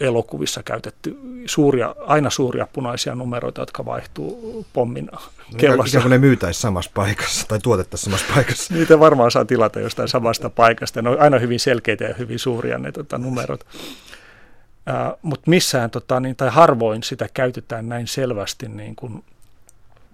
elokuvissa 0.00 0.62
käytetty 0.62 1.18
suuria, 1.46 1.94
aina 2.06 2.30
suuria 2.30 2.66
punaisia 2.72 3.14
numeroita, 3.14 3.62
jotka 3.62 3.84
vaihtuu 3.84 4.66
pommin 4.72 5.10
kellossa. 5.56 5.90
Ikään 5.90 6.02
kuin 6.02 6.10
ne 6.10 6.18
myytäisi 6.18 6.60
samassa 6.60 6.90
paikassa 6.94 7.48
tai 7.48 7.58
tuotettaisiin 7.58 8.04
samassa 8.04 8.34
paikassa. 8.34 8.74
Niitä 8.74 9.00
varmaan 9.00 9.30
saa 9.30 9.44
tilata 9.44 9.80
jostain 9.80 10.08
samasta 10.08 10.50
paikasta. 10.50 11.02
Ne 11.02 11.10
on 11.10 11.20
aina 11.20 11.38
hyvin 11.38 11.60
selkeitä 11.60 12.04
ja 12.04 12.14
hyvin 12.14 12.38
suuria 12.38 12.78
ne 12.78 12.92
tota, 12.92 13.18
numerot. 13.18 13.60
Uh, 13.60 15.18
Mutta 15.22 15.50
missään, 15.50 15.90
tota, 15.90 16.20
niin, 16.20 16.36
tai 16.36 16.50
harvoin 16.50 17.02
sitä 17.02 17.28
käytetään 17.34 17.88
näin 17.88 18.06
selvästi 18.06 18.68
niin 18.68 18.96
kuin 18.96 19.24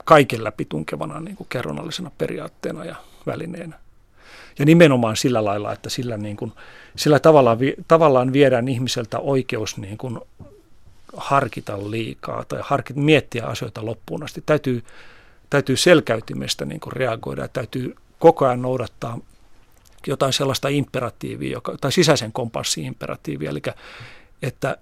kaiken 0.04 0.44
läpi 0.44 0.64
tunkevana 0.64 1.20
niin 1.20 1.36
kuin 1.36 1.46
kerronnallisena 1.50 2.10
periaatteena 2.18 2.84
ja 2.84 2.96
välineenä. 3.26 3.78
Ja 4.58 4.64
nimenomaan 4.64 5.16
sillä 5.16 5.44
lailla, 5.44 5.72
että 5.72 5.90
sillä, 5.90 6.16
niin 6.16 6.36
kuin, 6.36 6.52
sillä 6.96 7.18
tavallaan, 7.18 7.58
tavallaan 7.88 8.32
viedään 8.32 8.68
ihmiseltä 8.68 9.18
oikeus 9.18 9.76
niin 9.76 9.98
kuin 9.98 10.20
harkita 11.16 11.90
liikaa 11.90 12.44
tai 12.44 12.60
harkita, 12.62 13.00
miettiä 13.00 13.46
asioita 13.46 13.86
loppuun 13.86 14.22
asti. 14.22 14.42
Täytyy, 14.46 14.84
täytyy 15.50 15.76
selkäytimestä 15.76 16.64
niin 16.64 16.80
kuin 16.80 16.92
reagoida 16.92 17.42
ja 17.42 17.48
täytyy 17.48 17.96
koko 18.18 18.46
ajan 18.46 18.62
noudattaa 18.62 19.18
jotain 20.06 20.32
sellaista 20.32 20.68
imperatiivia, 20.68 21.52
joka, 21.52 21.76
tai 21.80 21.92
sisäisen 21.92 22.32
kompassin 22.32 22.84
imperatiivia, 22.84 23.50
eli 23.50 23.62
että 24.42 24.76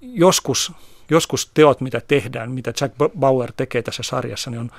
joskus, 0.00 0.72
joskus 1.10 1.50
teot, 1.54 1.80
mitä 1.80 2.00
tehdään, 2.08 2.50
mitä 2.50 2.72
Jack 2.80 2.94
Bauer 3.18 3.52
tekee 3.56 3.82
tässä 3.82 4.02
sarjassa, 4.02 4.50
niin 4.50 4.60
on, 4.60 4.70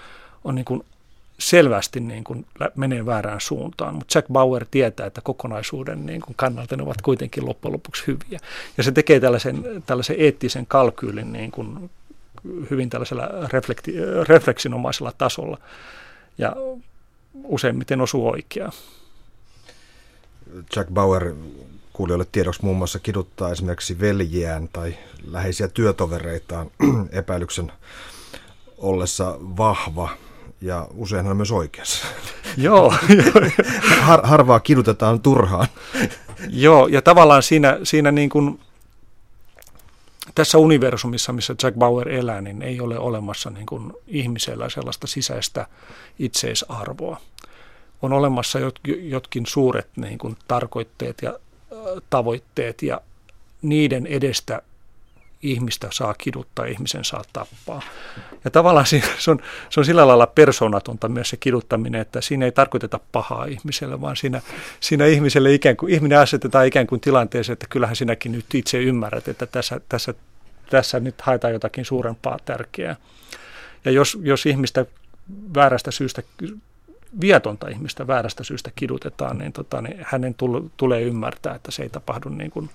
on 0.43 0.55
niin 0.55 0.65
kuin 0.65 0.83
selvästi 1.41 2.00
niin 2.00 2.24
kuin 2.24 2.45
menee 2.75 3.05
väärään 3.05 3.41
suuntaan, 3.41 3.95
mutta 3.95 4.17
Jack 4.17 4.27
Bauer 4.31 4.65
tietää, 4.71 5.05
että 5.05 5.21
kokonaisuuden 5.21 6.05
niin 6.05 6.21
kuin 6.21 6.36
kannalta 6.36 6.75
ne 6.75 6.83
ovat 6.83 7.01
kuitenkin 7.01 7.45
loppujen 7.45 7.74
lopuksi 7.74 8.03
hyviä. 8.07 8.39
Ja 8.77 8.83
se 8.83 8.91
tekee 8.91 9.19
tällaisen, 9.19 9.83
tällaisen 9.86 10.15
eettisen 10.19 10.65
kalkyylin 10.65 11.33
niin 11.33 11.51
kuin 11.51 11.89
hyvin 12.71 12.89
tällaisella 12.89 13.29
reflekti, 13.51 13.93
refleksinomaisella 14.27 15.13
tasolla 15.17 15.57
ja 16.38 16.55
useimmiten 17.43 18.01
osuu 18.01 18.29
oikeaan. 18.29 18.74
Jack 20.75 20.89
Bauer 20.93 21.33
kuulijoille 21.93 22.27
tiedoksi 22.31 22.63
muun 22.63 22.77
muassa 22.77 23.00
kiduttaa 23.00 23.51
esimerkiksi 23.51 24.00
veljiään 24.00 24.69
tai 24.74 24.98
läheisiä 25.25 25.67
työtovereitaan 25.67 26.71
epäilyksen 27.12 27.71
ollessa 28.77 29.38
vahva 29.39 30.10
ja 30.61 30.87
usein 30.93 31.23
hän 31.23 31.31
on 31.31 31.37
myös 31.37 31.51
oikeassa. 31.51 32.07
Joo. 32.57 32.93
Har, 34.01 34.19
harvaa 34.23 34.59
kidutetaan 34.59 35.21
turhaan. 35.21 35.67
Joo, 36.49 36.87
ja 36.87 37.01
tavallaan 37.01 37.43
siinä, 37.43 37.79
siinä 37.83 38.11
niin 38.11 38.29
kuin, 38.29 38.59
tässä 40.35 40.57
universumissa, 40.57 41.33
missä 41.33 41.55
Jack 41.63 41.77
Bauer 41.77 42.09
elää, 42.09 42.41
niin 42.41 42.61
ei 42.61 42.81
ole 42.81 42.99
olemassa 42.99 43.49
niin 43.49 43.65
kuin 43.65 43.93
ihmisellä 44.07 44.69
sellaista 44.69 45.07
sisäistä 45.07 45.67
itseisarvoa. 46.19 47.21
On 48.01 48.13
olemassa 48.13 48.59
jot, 48.59 48.79
jotkin 49.01 49.45
suuret 49.45 49.87
niin 49.95 50.17
kuin 50.17 50.37
tarkoitteet 50.47 51.17
ja 51.21 51.39
tavoitteet, 52.09 52.81
ja 52.81 53.01
niiden 53.61 54.07
edestä 54.07 54.61
ihmistä 55.41 55.88
saa 55.91 56.13
kiduttaa, 56.17 56.65
ihmisen 56.65 57.05
saa 57.05 57.24
tappaa. 57.33 57.81
Ja 58.43 58.51
tavallaan 58.51 58.86
se 58.86 59.31
on, 59.31 59.39
se 59.69 59.79
on 59.79 59.86
sillä 59.86 60.07
lailla 60.07 60.27
persoonatonta 60.27 61.10
myös 61.10 61.29
se 61.29 61.38
kiduttaminen, 61.38 62.01
että 62.01 62.21
siinä 62.21 62.45
ei 62.45 62.51
tarkoiteta 62.51 63.00
pahaa 63.12 63.45
ihmiselle, 63.45 64.01
vaan 64.01 64.15
siinä, 64.15 64.41
siinä 64.79 65.05
ihmiselle 65.05 65.53
ikään 65.53 65.77
kuin, 65.77 65.93
ihminen 65.93 66.19
asetetaan 66.19 66.67
ikään 66.67 66.88
kuin 66.88 67.01
tilanteeseen, 67.01 67.53
että 67.53 67.67
kyllähän 67.69 67.95
sinäkin 67.95 68.31
nyt 68.31 68.55
itse 68.55 68.77
ymmärrät, 68.83 69.27
että 69.27 69.45
tässä, 69.45 69.81
tässä, 69.89 70.13
tässä 70.69 71.00
nyt 71.00 71.21
haetaan 71.21 71.53
jotakin 71.53 71.86
suurempaa 71.86 72.39
tärkeää. 72.45 72.95
Ja 73.86 73.91
jos, 73.91 74.17
jos 74.21 74.45
ihmistä 74.45 74.86
väärästä 75.55 75.91
syystä 75.91 76.24
vietonta 77.21 77.67
ihmistä 77.67 78.07
väärästä 78.07 78.43
syystä 78.43 78.71
kidutetaan, 78.75 79.37
niin, 79.37 79.53
tota, 79.53 79.81
niin 79.81 79.97
hänen 80.01 80.35
tulee 80.77 81.01
ymmärtää, 81.01 81.55
että 81.55 81.71
se 81.71 81.83
ei 81.83 81.89
tapahdu 81.89 82.29
niin 82.29 82.51
kuin 82.51 82.69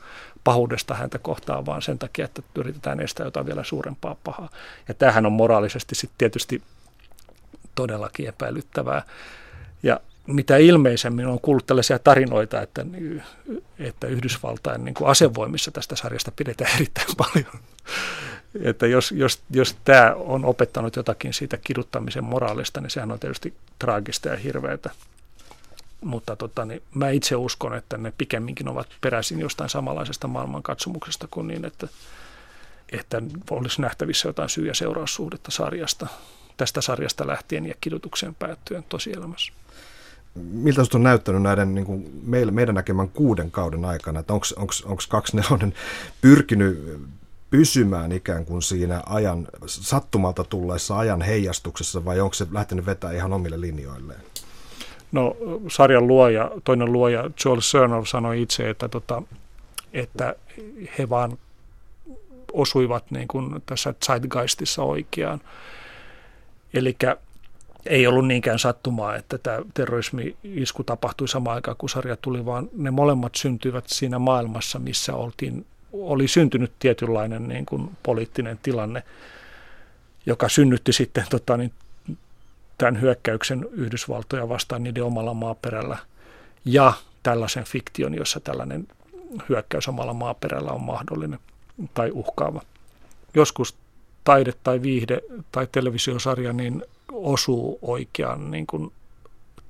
pahuudesta 0.45 0.95
häntä 0.95 1.19
kohtaan, 1.19 1.67
vaan 1.67 1.83
sen 1.83 1.99
takia, 1.99 2.25
että 2.25 2.43
yritetään 2.55 3.01
estää 3.01 3.27
jotain 3.27 3.47
vielä 3.47 3.65
suurempaa 3.65 4.17
pahaa. 4.25 4.49
Ja 4.89 4.95
tämähän 4.95 5.27
on 5.27 5.33
moraalisesti 5.33 5.95
sitten 5.95 6.19
tietysti 6.19 6.63
todellakin 7.75 8.29
epäilyttävää. 8.29 9.03
Ja 9.83 10.01
mitä 10.27 10.57
ilmeisemmin 10.57 11.27
on 11.27 11.41
kuullut 11.41 11.67
tällaisia 11.67 11.99
tarinoita, 11.99 12.63
että, 12.63 12.87
että 13.79 14.07
Yhdysvaltain 14.07 14.85
niin 14.85 14.95
kuin 14.95 15.09
asevoimissa 15.09 15.71
tästä 15.71 15.97
sarjasta 15.97 16.33
pidetään 16.37 16.77
erittäin 16.77 17.17
paljon. 17.17 17.63
Että 18.63 18.87
jos, 18.87 19.13
jos, 19.13 19.43
jos 19.51 19.77
tämä 19.85 20.15
on 20.15 20.45
opettanut 20.45 20.97
jotakin 20.97 21.35
siitä 21.35 21.57
kiduttamisen 21.57 22.25
moraalista, 22.25 22.81
niin 22.81 22.91
sehän 22.91 23.13
on 23.13 23.19
tietysti 23.19 23.55
traagista 23.79 24.29
ja 24.29 24.37
hirveätä. 24.37 24.91
Mutta 26.01 26.37
tota, 26.37 26.65
niin 26.65 26.83
mä 26.95 27.11
itse 27.11 27.37
uskon, 27.37 27.75
että 27.75 27.99
ne 27.99 28.13
pikemminkin 28.19 28.69
ovat 28.69 28.89
peräisin 29.01 29.41
jostain 29.41 29.71
samanlaisesta 29.71 30.29
maailmankatsomuksesta 30.29 31.29
kuin 31.31 31.49
niin, 31.49 31.65
että, 31.65 31.89
että 32.93 33.23
olisi 33.51 33.83
nähtävissä 33.83 34.29
jotain 34.29 34.49
syy- 34.49 34.67
ja 34.67 34.75
seuraussuhdetta 34.75 35.51
sarjasta, 35.51 36.07
tästä 36.57 36.81
sarjasta 36.81 37.27
lähtien 37.27 37.67
ja 37.67 37.75
kidutukseen 37.81 38.35
päättyen 38.35 38.85
tosielämässä. 38.89 39.53
Miltä 40.37 40.75
sinusta 40.75 40.99
on 40.99 41.03
näyttänyt 41.03 41.43
näiden 41.43 41.75
niin 41.75 41.87
kuin 41.87 42.21
meillä, 42.23 42.53
meidän 42.53 42.75
näkemän 42.75 43.09
kuuden 43.09 43.51
kauden 43.51 43.85
aikana, 43.85 44.21
että 44.21 44.35
onko 44.35 45.03
kaksi 45.09 45.37
nelonen 45.37 45.75
pyrkinyt 46.21 47.01
pysymään 47.51 48.13
ikään 48.13 48.45
kuin 48.45 48.63
siinä 48.63 49.03
ajan, 49.07 49.49
sattumalta 49.67 50.45
tulleessa 50.45 50.99
ajan 50.99 51.23
heijastuksessa 51.23 52.05
vai 52.05 52.21
onko 52.21 52.35
se 52.35 52.47
lähtenyt 52.53 52.87
vetää 52.87 53.13
ihan 53.13 53.33
omille 53.33 53.61
linjoilleen? 53.61 54.21
No 55.13 55.37
sarjan 55.69 56.07
luoja, 56.07 56.51
toinen 56.65 56.93
luoja 56.93 57.31
Joel 57.45 57.61
Cerner 57.61 58.07
sanoi 58.07 58.43
itse, 58.43 58.71
että, 58.71 58.89
tota, 58.89 59.23
että 59.93 60.35
he 60.99 61.09
vaan 61.09 61.39
osuivat 62.53 63.11
niin 63.11 63.29
kuin 63.29 63.63
tässä 63.67 63.95
zeitgeistissa 64.07 64.83
oikeaan. 64.83 65.41
Eli 66.75 66.97
ei 67.89 68.07
ollut 68.07 68.27
niinkään 68.27 68.59
sattumaa, 68.59 69.17
että 69.17 69.39
tämä 69.39 69.59
terrorismi-isku 69.75 70.85
tapahtui 70.85 71.29
samaan 71.29 71.55
aikaan, 71.55 71.77
kun 71.77 71.89
sarja 71.89 72.17
tuli, 72.17 72.45
vaan 72.45 72.69
ne 72.73 72.91
molemmat 72.91 73.35
syntyivät 73.35 73.85
siinä 73.87 74.19
maailmassa, 74.19 74.79
missä 74.79 75.15
oltiin 75.15 75.67
oli 75.93 76.29
syntynyt 76.29 76.73
tietynlainen 76.79 77.49
niin 77.49 77.67
kuin 77.67 77.91
poliittinen 78.03 78.59
tilanne, 78.63 79.03
joka 80.27 80.49
synnytti 80.49 80.93
sitten 80.93 81.25
tota, 81.31 81.57
niin, 81.57 81.73
tämän 82.79 83.01
hyökkäyksen 83.01 83.67
Yhdysvaltoja 83.73 84.49
vastaan 84.49 84.83
niiden 84.83 85.05
omalla 85.05 85.35
maaperällä 85.35 85.99
ja 86.65 86.93
tällaisen 87.23 87.65
fiktion, 87.65 88.15
jossa 88.15 88.41
tällainen 88.41 88.89
hyökkäys 89.49 89.89
omalla 89.89 90.15
maaperällä 90.15 90.71
on 90.71 90.83
mahdollinen 90.83 91.39
tai 91.95 92.11
uhkaava. 92.11 92.63
Joskus 93.35 93.75
taide 94.25 94.53
tai 94.63 94.83
viihde 94.83 95.21
tai 95.53 95.69
televisiosarja 95.73 96.53
niin 96.53 96.83
osuu 97.13 97.79
oikean 97.83 98.51
niin 98.51 98.67
kuin 98.67 98.93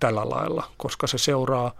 tällä 0.00 0.30
lailla, 0.30 0.70
koska 0.76 1.06
se 1.06 1.18
seuraa, 1.18 1.72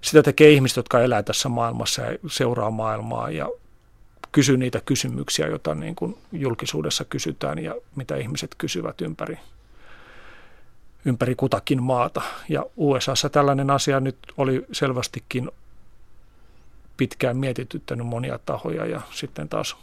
sitä 0.00 0.22
tekee 0.22 0.50
ihmiset, 0.50 0.76
jotka 0.76 1.00
elää 1.00 1.22
tässä 1.22 1.48
maailmassa 1.48 2.02
ja 2.02 2.18
seuraa 2.26 2.70
maailmaa 2.70 3.30
ja 3.30 3.48
kysyy 4.32 4.56
niitä 4.56 4.80
kysymyksiä, 4.80 5.46
joita 5.46 5.74
niin 5.74 5.94
kuin 5.94 6.18
julkisuudessa 6.32 7.04
kysytään 7.04 7.58
ja 7.58 7.74
mitä 7.96 8.16
ihmiset 8.16 8.54
kysyvät 8.58 9.00
ympäri, 9.00 9.38
ympäri 11.04 11.34
kutakin 11.34 11.82
maata. 11.82 12.22
Ja 12.48 12.66
USAssa 12.76 13.28
tällainen 13.28 13.70
asia 13.70 14.00
nyt 14.00 14.16
oli 14.36 14.66
selvästikin 14.72 15.50
pitkään 16.96 17.36
mietityttänyt 17.36 18.06
monia 18.06 18.38
tahoja 18.46 18.86
ja 18.86 19.00
sitten 19.10 19.48
taas, 19.48 19.76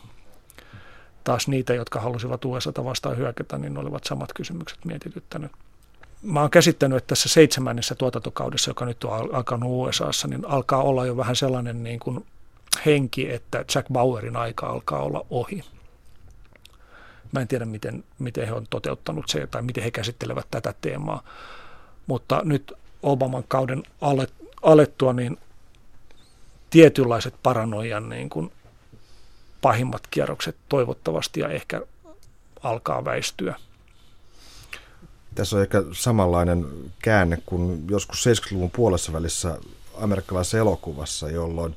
taas 1.23 1.47
niitä, 1.47 1.73
jotka 1.73 1.99
halusivat 1.99 2.45
USAta 2.45 2.85
vastaan 2.85 3.17
hyökätä, 3.17 3.57
niin 3.57 3.77
olivat 3.77 4.03
samat 4.03 4.33
kysymykset 4.33 4.85
mietityttänyt. 4.85 5.51
Mä 6.21 6.41
oon 6.41 6.49
käsittänyt, 6.49 6.97
että 6.97 7.07
tässä 7.07 7.29
seitsemännessä 7.29 7.95
tuotantokaudessa, 7.95 8.69
joka 8.69 8.85
nyt 8.85 9.03
on 9.03 9.35
alkanut 9.35 9.69
USAssa, 9.71 10.27
niin 10.27 10.45
alkaa 10.45 10.83
olla 10.83 11.05
jo 11.05 11.17
vähän 11.17 11.35
sellainen 11.35 11.83
niin 11.83 11.99
kuin 11.99 12.25
henki, 12.85 13.31
että 13.31 13.65
Jack 13.75 13.87
Bauerin 13.93 14.35
aika 14.35 14.67
alkaa 14.67 15.03
olla 15.03 15.25
ohi. 15.29 15.63
Mä 17.31 17.39
en 17.39 17.47
tiedä, 17.47 17.65
miten, 17.65 18.03
miten 18.19 18.47
he 18.47 18.53
on 18.53 18.67
toteuttanut 18.69 19.25
se 19.27 19.47
tai 19.47 19.61
miten 19.61 19.83
he 19.83 19.91
käsittelevät 19.91 20.47
tätä 20.51 20.73
teemaa. 20.81 21.23
Mutta 22.07 22.41
nyt 22.43 22.73
Obaman 23.03 23.43
kauden 23.47 23.83
alettua, 24.61 25.13
niin 25.13 25.37
tietynlaiset 26.69 27.33
paranoian 27.43 28.09
niin 28.09 28.29
kuin 28.29 28.51
pahimmat 29.61 30.07
kierrokset 30.07 30.55
toivottavasti 30.69 31.39
ja 31.39 31.49
ehkä 31.49 31.81
alkaa 32.63 33.05
väistyä. 33.05 33.55
Tässä 35.35 35.55
on 35.55 35.61
ehkä 35.61 35.83
samanlainen 35.91 36.65
käänne 36.99 37.37
kuin 37.45 37.83
joskus 37.89 38.25
70-luvun 38.27 38.71
puolessa 38.71 39.13
välissä 39.13 39.57
amerikkalaisessa 40.01 40.57
elokuvassa, 40.57 41.29
jolloin 41.29 41.75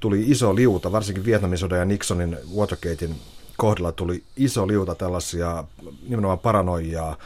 tuli 0.00 0.24
iso 0.26 0.54
liuta, 0.54 0.92
varsinkin 0.92 1.24
Vietnamin 1.24 1.58
sodan 1.58 1.78
ja 1.78 1.84
Nixonin 1.84 2.38
Watergatein 2.56 3.20
kohdalla 3.56 3.92
tuli 3.92 4.22
iso 4.36 4.68
liuta 4.68 4.94
tällaisia 4.94 5.64
nimenomaan 6.08 6.38
paranoijaa 6.38 7.16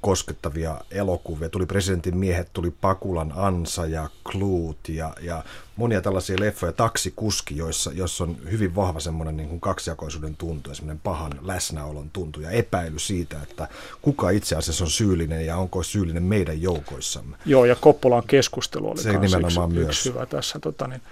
koskettavia 0.00 0.80
elokuvia. 0.90 1.48
Tuli 1.48 1.66
Presidentin 1.66 2.16
miehet, 2.16 2.48
tuli 2.52 2.70
Pakulan 2.70 3.32
Ansa 3.36 3.86
ja 3.86 4.08
Kluut 4.32 4.88
ja, 4.88 5.14
ja 5.20 5.44
monia 5.76 6.00
tällaisia 6.00 6.36
leffoja, 6.40 6.72
taksikuski, 6.72 7.56
joissa, 7.56 7.92
joissa 7.92 8.24
on 8.24 8.36
hyvin 8.50 8.74
vahva 8.74 9.00
semmoinen 9.00 9.36
niin 9.36 9.48
kuin 9.48 9.60
kaksijakoisuuden 9.60 10.36
tuntu 10.36 10.70
ja 10.70 10.74
semmoinen 10.74 11.00
pahan 11.04 11.32
läsnäolon 11.42 12.10
tuntu 12.12 12.40
ja 12.40 12.50
epäily 12.50 12.98
siitä, 12.98 13.42
että 13.42 13.68
kuka 14.02 14.30
itse 14.30 14.56
asiassa 14.56 14.84
on 14.84 14.90
syyllinen 14.90 15.46
ja 15.46 15.56
onko 15.56 15.82
syyllinen 15.82 16.22
meidän 16.22 16.62
joukoissamme. 16.62 17.36
Joo, 17.46 17.64
ja 17.64 17.76
Koppolan 17.76 18.22
keskustelu 18.26 18.90
oli 18.90 19.02
Se 19.02 19.18
nimenomaan 19.18 19.70
yksi, 19.70 19.84
myös. 19.84 19.88
yksi 19.96 20.08
hyvä 20.08 20.26
tässä. 20.26 20.58
Tota, 20.58 20.86
niin, 20.86 21.02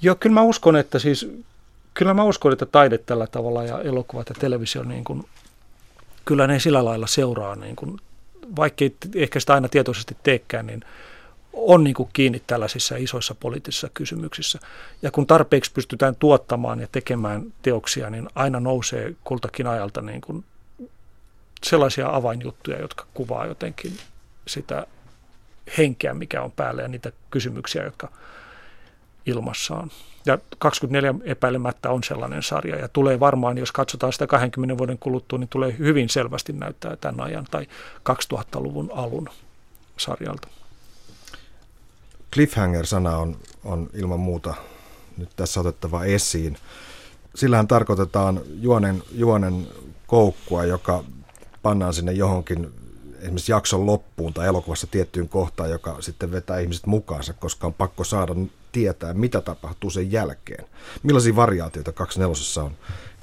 Joo, 0.00 0.14
kyllä 0.20 0.34
mä 0.34 0.42
uskon, 0.42 0.76
että 0.76 0.98
siis, 0.98 1.28
kyllä 1.94 2.14
mä 2.14 2.24
uskon, 2.24 2.52
että 2.52 2.66
taide 2.66 2.98
tällä 2.98 3.26
tavalla 3.26 3.64
ja 3.64 3.80
elokuvat 3.80 4.28
ja 4.28 4.34
televisio, 4.38 4.82
niin 4.82 5.04
kuin, 5.04 5.24
kyllä 6.26 6.46
ne 6.46 6.58
sillä 6.58 6.84
lailla 6.84 7.06
seuraa, 7.06 7.56
niin 7.56 7.76
kuin, 7.76 8.00
vaikkei 8.56 8.96
ehkä 9.14 9.40
sitä 9.40 9.54
aina 9.54 9.68
tietoisesti 9.68 10.16
teekään, 10.22 10.66
niin 10.66 10.84
on 11.52 11.84
niin 11.84 11.94
kuin 11.94 12.08
kiinni 12.12 12.42
tällaisissa 12.46 12.96
isoissa 12.96 13.34
poliittisissa 13.34 13.90
kysymyksissä. 13.94 14.58
Ja 15.02 15.10
kun 15.10 15.26
tarpeeksi 15.26 15.72
pystytään 15.72 16.16
tuottamaan 16.16 16.80
ja 16.80 16.88
tekemään 16.92 17.52
teoksia, 17.62 18.10
niin 18.10 18.28
aina 18.34 18.60
nousee 18.60 19.14
kultakin 19.24 19.66
ajalta 19.66 20.02
niin 20.02 20.20
kuin 20.20 20.44
sellaisia 21.64 22.08
avainjuttuja, 22.08 22.80
jotka 22.80 23.06
kuvaa 23.14 23.46
jotenkin 23.46 23.92
sitä 24.46 24.86
henkeä, 25.78 26.14
mikä 26.14 26.42
on 26.42 26.52
päällä 26.52 26.82
ja 26.82 26.88
niitä 26.88 27.12
kysymyksiä, 27.30 27.84
jotka 27.84 28.08
ilmassaan. 29.26 29.90
Ja 30.26 30.38
24 30.58 31.14
epäilemättä 31.24 31.90
on 31.90 32.04
sellainen 32.04 32.42
sarja 32.42 32.76
ja 32.76 32.88
tulee 32.88 33.20
varmaan, 33.20 33.58
jos 33.58 33.72
katsotaan 33.72 34.12
sitä 34.12 34.26
20 34.26 34.78
vuoden 34.78 34.98
kuluttua, 34.98 35.38
niin 35.38 35.48
tulee 35.48 35.78
hyvin 35.78 36.08
selvästi 36.08 36.52
näyttää 36.52 36.96
tämän 36.96 37.20
ajan 37.20 37.46
tai 37.50 37.66
2000-luvun 38.10 38.90
alun 38.94 39.28
sarjalta. 39.96 40.48
Cliffhanger-sana 42.32 43.16
on, 43.16 43.36
on 43.64 43.90
ilman 43.94 44.20
muuta 44.20 44.54
nyt 45.16 45.28
tässä 45.36 45.60
otettava 45.60 46.04
esiin. 46.04 46.56
Sillähän 47.34 47.68
tarkoitetaan 47.68 48.40
juonen, 48.60 49.02
juonen 49.12 49.66
koukkua, 50.06 50.64
joka 50.64 51.04
pannaan 51.62 51.94
sinne 51.94 52.12
johonkin 52.12 52.72
esimerkiksi 53.18 53.52
jakson 53.52 53.86
loppuun 53.86 54.34
tai 54.34 54.46
elokuvassa 54.46 54.86
tiettyyn 54.86 55.28
kohtaan, 55.28 55.70
joka 55.70 55.96
sitten 56.00 56.30
vetää 56.30 56.58
ihmiset 56.58 56.86
mukaansa, 56.86 57.32
koska 57.32 57.66
on 57.66 57.74
pakko 57.74 58.04
saada 58.04 58.34
tietää, 58.72 59.14
mitä 59.14 59.40
tapahtuu 59.40 59.90
sen 59.90 60.12
jälkeen. 60.12 60.64
Millaisia 61.02 61.36
variaatioita 61.36 61.92
24 61.92 62.62
on 62.62 62.76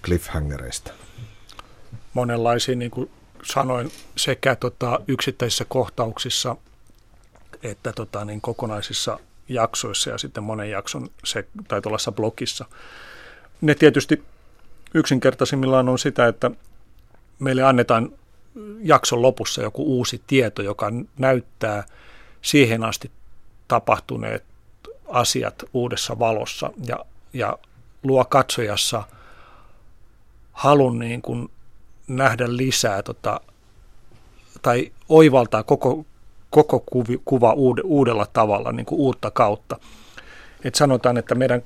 cliffhangereista? 0.03 0.91
Monenlaisia, 2.13 2.75
niin 2.75 2.91
kuin 2.91 3.09
sanoin, 3.43 3.91
sekä 4.15 4.55
tota, 4.55 4.99
yksittäisissä 5.07 5.65
kohtauksissa 5.65 6.55
että 7.63 7.93
tota, 7.93 8.25
niin 8.25 8.41
kokonaisissa 8.41 9.19
jaksoissa 9.49 10.09
ja 10.09 10.17
sitten 10.17 10.43
monen 10.43 10.69
jakson 10.69 11.09
se, 11.23 11.47
tai 11.67 11.81
tuollaisessa 11.81 12.11
blogissa. 12.11 12.65
Ne 13.61 13.75
tietysti 13.75 14.23
yksinkertaisimmillaan 14.93 15.89
on 15.89 15.99
sitä, 15.99 16.27
että 16.27 16.51
meille 17.39 17.63
annetaan 17.63 18.11
jakson 18.81 19.21
lopussa 19.21 19.61
joku 19.61 19.83
uusi 19.83 20.21
tieto, 20.27 20.61
joka 20.61 20.91
näyttää 21.17 21.83
siihen 22.41 22.83
asti 22.83 23.11
tapahtuneet 23.67 24.43
asiat 25.13 25.63
uudessa 25.73 26.19
valossa 26.19 26.71
ja, 26.87 27.05
ja 27.33 27.57
luo 28.03 28.25
katsojassa 28.25 29.03
halun 30.51 30.99
niin 30.99 31.21
kuin 31.21 31.49
nähdä 32.07 32.45
lisää 32.47 33.03
tota, 33.03 33.41
tai 34.61 34.91
oivaltaa 35.09 35.63
koko, 35.63 36.05
koko 36.49 36.79
kuvi, 36.79 37.21
kuva 37.25 37.53
uudella 37.83 38.25
tavalla, 38.33 38.71
niin 38.71 38.85
kuin 38.85 38.99
uutta 38.99 39.31
kautta. 39.31 39.79
Et 40.63 40.75
sanotaan, 40.75 41.17
että 41.17 41.35
meidän 41.35 41.63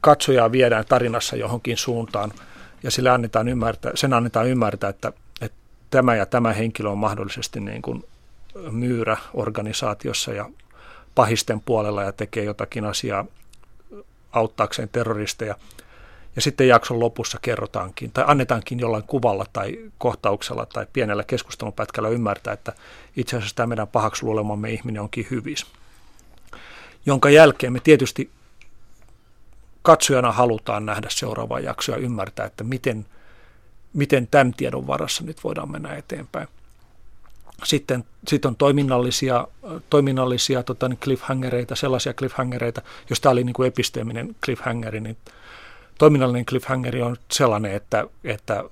katsojaa 0.00 0.52
viedään 0.52 0.84
tarinassa 0.88 1.36
johonkin 1.36 1.76
suuntaan 1.76 2.32
ja 2.82 2.90
sille 2.90 3.10
annetaan 3.10 3.48
ymmärtää, 3.48 3.92
sen 3.94 4.12
annetaan 4.12 4.48
ymmärtää, 4.48 4.90
että, 4.90 5.12
että 5.40 5.58
tämä 5.90 6.16
ja 6.16 6.26
tämä 6.26 6.52
henkilö 6.52 6.90
on 6.90 6.98
mahdollisesti 6.98 7.60
niin 7.60 7.82
kuin 7.82 8.04
myyrä 8.70 9.16
organisaatiossa 9.34 10.32
ja 10.32 10.50
pahisten 11.14 11.60
puolella 11.60 12.02
ja 12.02 12.12
tekee 12.12 12.44
jotakin 12.44 12.84
asiaa 12.84 13.24
auttaakseen 14.32 14.88
terroristeja. 14.88 15.54
Ja 16.36 16.42
sitten 16.42 16.68
jakson 16.68 17.00
lopussa 17.00 17.38
kerrotaankin 17.42 18.12
tai 18.12 18.24
annetaankin 18.26 18.80
jollain 18.80 19.04
kuvalla 19.04 19.46
tai 19.52 19.90
kohtauksella 19.98 20.66
tai 20.66 20.86
pienellä 20.92 21.24
keskustelupätkällä 21.24 22.08
ymmärtää, 22.08 22.52
että 22.52 22.72
itse 23.16 23.36
asiassa 23.36 23.56
tämä 23.56 23.66
meidän 23.66 23.88
pahaksi 23.88 24.24
luulemamme 24.24 24.70
ihminen 24.70 25.02
onkin 25.02 25.26
hyvis. 25.30 25.66
Jonka 27.06 27.30
jälkeen 27.30 27.72
me 27.72 27.80
tietysti 27.80 28.30
katsojana 29.82 30.32
halutaan 30.32 30.86
nähdä 30.86 31.08
seuraavaa 31.10 31.60
jaksoa 31.60 31.96
ja 31.96 32.02
ymmärtää, 32.02 32.46
että 32.46 32.64
miten, 32.64 33.06
miten 33.92 34.26
tämän 34.26 34.54
tiedon 34.54 34.86
varassa 34.86 35.24
nyt 35.24 35.44
voidaan 35.44 35.70
mennä 35.70 35.94
eteenpäin. 35.94 36.48
Sitten 37.64 38.04
sit 38.28 38.44
on 38.44 38.56
toiminnallisia, 38.56 39.48
toiminnallisia 39.90 40.62
tota, 40.62 40.88
niin 40.88 40.98
cliffhangereita, 40.98 41.76
sellaisia 41.76 42.14
cliffhangereita, 42.14 42.82
jos 43.10 43.20
tämä 43.20 43.30
oli 43.30 43.44
niin 43.44 43.54
kuin 43.54 43.66
episteeminen 43.66 44.36
cliffhangeri, 44.44 45.00
niin 45.00 45.16
toiminnallinen 45.98 46.46
cliffhangeri 46.46 47.02
on 47.02 47.16
sellainen, 47.30 47.72
että, 47.72 48.04
että 48.24 48.64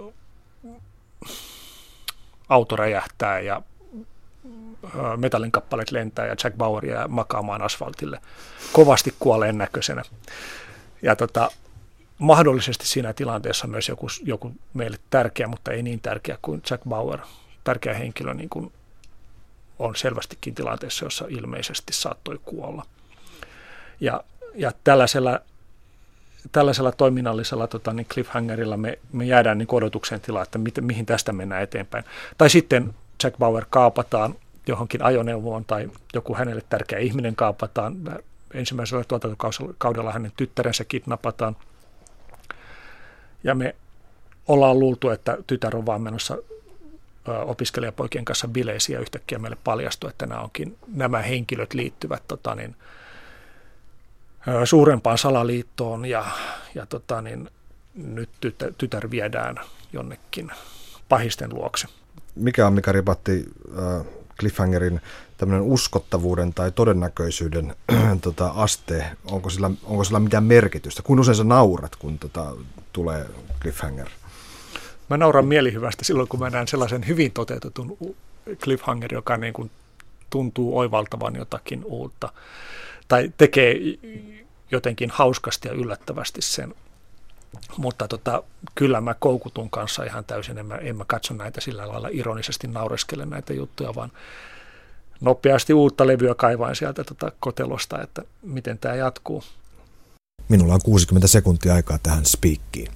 auto 2.48 2.76
räjähtää 2.76 3.40
ja 3.40 3.62
metallin 5.16 5.52
kappaleet 5.52 5.90
lentää 5.90 6.26
ja 6.26 6.36
Jack 6.44 6.56
Bauer 6.56 6.86
jää 6.86 7.08
makaamaan 7.08 7.62
asfaltille 7.62 8.20
kovasti 8.72 9.14
kuolleen 9.18 9.58
näköisenä. 9.58 10.02
Ja 11.02 11.16
tota, 11.16 11.50
mahdollisesti 12.18 12.86
siinä 12.86 13.12
tilanteessa 13.12 13.66
myös 13.66 13.88
joku, 13.88 14.06
joku 14.22 14.52
meille 14.74 14.98
tärkeä, 15.10 15.46
mutta 15.46 15.72
ei 15.72 15.82
niin 15.82 16.00
tärkeä 16.00 16.38
kuin 16.42 16.62
Jack 16.70 16.84
Bauer, 16.88 17.18
tärkeä 17.64 17.94
henkilö 17.94 18.34
niin 18.34 18.48
kuin 18.48 18.72
on 19.80 19.96
selvästikin 19.96 20.54
tilanteessa, 20.54 21.04
jossa 21.04 21.24
ilmeisesti 21.28 21.92
saattoi 21.92 22.40
kuolla. 22.44 22.86
Ja, 24.00 24.24
ja 24.54 24.72
tällaisella, 24.84 25.40
tällaisella 26.52 26.92
toiminnallisella 26.92 27.66
tota, 27.66 27.92
niin 27.92 28.06
cliffhangerilla 28.06 28.76
me, 28.76 28.98
me 29.12 29.24
jäädään 29.24 29.58
niin 29.58 29.68
odotuksen 29.70 30.20
tilaa, 30.20 30.42
että 30.42 30.58
mit, 30.58 30.74
mihin 30.80 31.06
tästä 31.06 31.32
mennään 31.32 31.62
eteenpäin. 31.62 32.04
Tai 32.38 32.50
sitten 32.50 32.94
Jack 33.24 33.38
Bauer 33.38 33.64
kaapataan 33.70 34.34
johonkin 34.66 35.02
ajoneuvoon 35.02 35.64
tai 35.64 35.90
joku 36.14 36.34
hänelle 36.34 36.62
tärkeä 36.68 36.98
ihminen 36.98 37.36
kaapataan. 37.36 37.96
Ensimmäisellä 38.54 39.04
tuotantokaudella 39.04 40.12
hänen 40.12 40.32
tyttärensä 40.36 40.84
kidnapataan. 40.84 41.56
Ja 43.44 43.54
me 43.54 43.74
ollaan 44.48 44.78
luultu, 44.78 45.10
että 45.10 45.38
tytär 45.46 45.76
on 45.76 45.86
vaan 45.86 46.02
menossa 46.02 46.38
opiskelijapoikien 47.26 48.24
kanssa 48.24 48.48
bileisiä 48.48 48.98
yhtäkkiä 48.98 49.38
meille 49.38 49.56
paljastui, 49.64 50.10
että 50.10 50.26
nämä, 50.26 50.40
onkin, 50.40 50.78
nämä 50.94 51.18
henkilöt 51.18 51.74
liittyvät 51.74 52.22
tota, 52.28 52.54
niin, 52.54 52.76
suurempaan 54.64 55.18
salaliittoon 55.18 56.06
ja, 56.06 56.24
ja 56.74 56.86
tota, 56.86 57.22
niin, 57.22 57.50
nyt 57.94 58.28
tytär, 58.40 58.72
tytär 58.78 59.10
viedään 59.10 59.56
jonnekin 59.92 60.50
pahisten 61.08 61.54
luokse. 61.54 61.86
Mikä 62.34 62.66
on 62.66 62.72
Mika 62.72 62.92
Ripatti 62.92 63.44
äh, 63.78 64.06
Cliffhangerin 64.40 65.00
tämmöinen 65.36 65.62
uskottavuuden 65.62 66.54
tai 66.54 66.72
todennäköisyyden 66.72 67.76
tota, 68.22 68.48
aste? 68.48 69.06
Onko 69.24 69.50
sillä, 69.50 69.70
onko 69.84 70.04
sillä 70.04 70.20
mitään 70.20 70.44
merkitystä? 70.44 71.02
Kuinka 71.02 71.20
usein 71.20 71.36
sä 71.36 71.44
naurat, 71.44 71.96
kun 71.96 72.18
tota, 72.18 72.52
tulee 72.92 73.26
Cliffhanger? 73.62 74.08
Mä 75.10 75.16
nauran 75.16 75.46
mielihyvästä 75.46 76.04
silloin, 76.04 76.28
kun 76.28 76.40
mä 76.40 76.50
näen 76.50 76.68
sellaisen 76.68 77.06
hyvin 77.06 77.32
toteutetun 77.32 78.16
cliffhanger, 78.62 79.14
joka 79.14 79.36
niin 79.36 79.52
kuin 79.52 79.70
tuntuu 80.30 80.78
oivaltavan 80.78 81.36
jotakin 81.36 81.84
uutta. 81.84 82.32
Tai 83.08 83.32
tekee 83.36 83.76
jotenkin 84.70 85.10
hauskasti 85.10 85.68
ja 85.68 85.74
yllättävästi 85.74 86.42
sen. 86.42 86.74
Mutta 87.76 88.08
tota, 88.08 88.42
kyllä 88.74 89.00
mä 89.00 89.14
koukutun 89.14 89.70
kanssa 89.70 90.04
ihan 90.04 90.24
täysin. 90.24 90.58
En 90.58 90.66
mä, 90.66 90.76
en 90.76 90.96
mä 90.96 91.04
katso 91.06 91.34
näitä 91.34 91.60
sillä 91.60 91.88
lailla 91.88 92.08
ironisesti 92.12 92.66
naureskele 92.66 93.26
näitä 93.26 93.52
juttuja, 93.52 93.94
vaan 93.94 94.12
nopeasti 95.20 95.74
uutta 95.74 96.06
levyä 96.06 96.34
kaivain 96.34 96.76
sieltä 96.76 97.04
tota 97.04 97.32
kotelosta, 97.40 98.02
että 98.02 98.22
miten 98.42 98.78
tämä 98.78 98.94
jatkuu. 98.94 99.44
Minulla 100.48 100.74
on 100.74 100.80
60 100.84 101.28
sekuntia 101.28 101.74
aikaa 101.74 101.98
tähän 102.02 102.26
spiikkiin. 102.26 102.92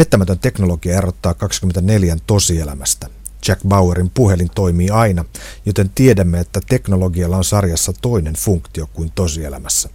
Pettämätön 0.00 0.38
teknologia 0.38 0.98
erottaa 0.98 1.34
24 1.34 2.16
tosielämästä. 2.26 3.06
Jack 3.48 3.62
Bauerin 3.68 4.10
puhelin 4.10 4.50
toimii 4.54 4.90
aina, 4.90 5.24
joten 5.66 5.90
tiedämme, 5.94 6.40
että 6.40 6.60
teknologialla 6.68 7.36
on 7.36 7.44
sarjassa 7.44 7.92
toinen 8.00 8.34
funktio 8.34 8.86
kuin 8.92 9.12
tosielämässä. 9.14 9.88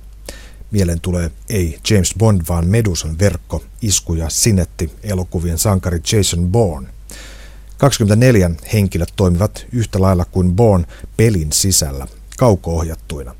Mieleen 0.72 1.02
tulee 1.02 1.32
ei 1.50 1.80
James 1.90 2.14
Bond, 2.18 2.42
vaan 2.50 2.68
Medusan 2.68 3.20
verkko, 3.20 3.64
isku 3.82 4.14
ja 4.14 4.30
sinetti 4.30 4.92
elokuvien 5.04 5.58
sankari 5.58 6.02
Jason 6.12 6.52
Bourne. 6.52 6.90
24 7.78 8.52
henkilöt 8.74 9.14
toimivat 9.16 9.66
yhtä 9.72 10.02
lailla 10.02 10.26
kuin 10.26 10.56
Bourne 10.56 10.88
pelin 11.18 11.52
sisällä, 11.52 12.08
kauko-ohjattuina. 12.38 13.36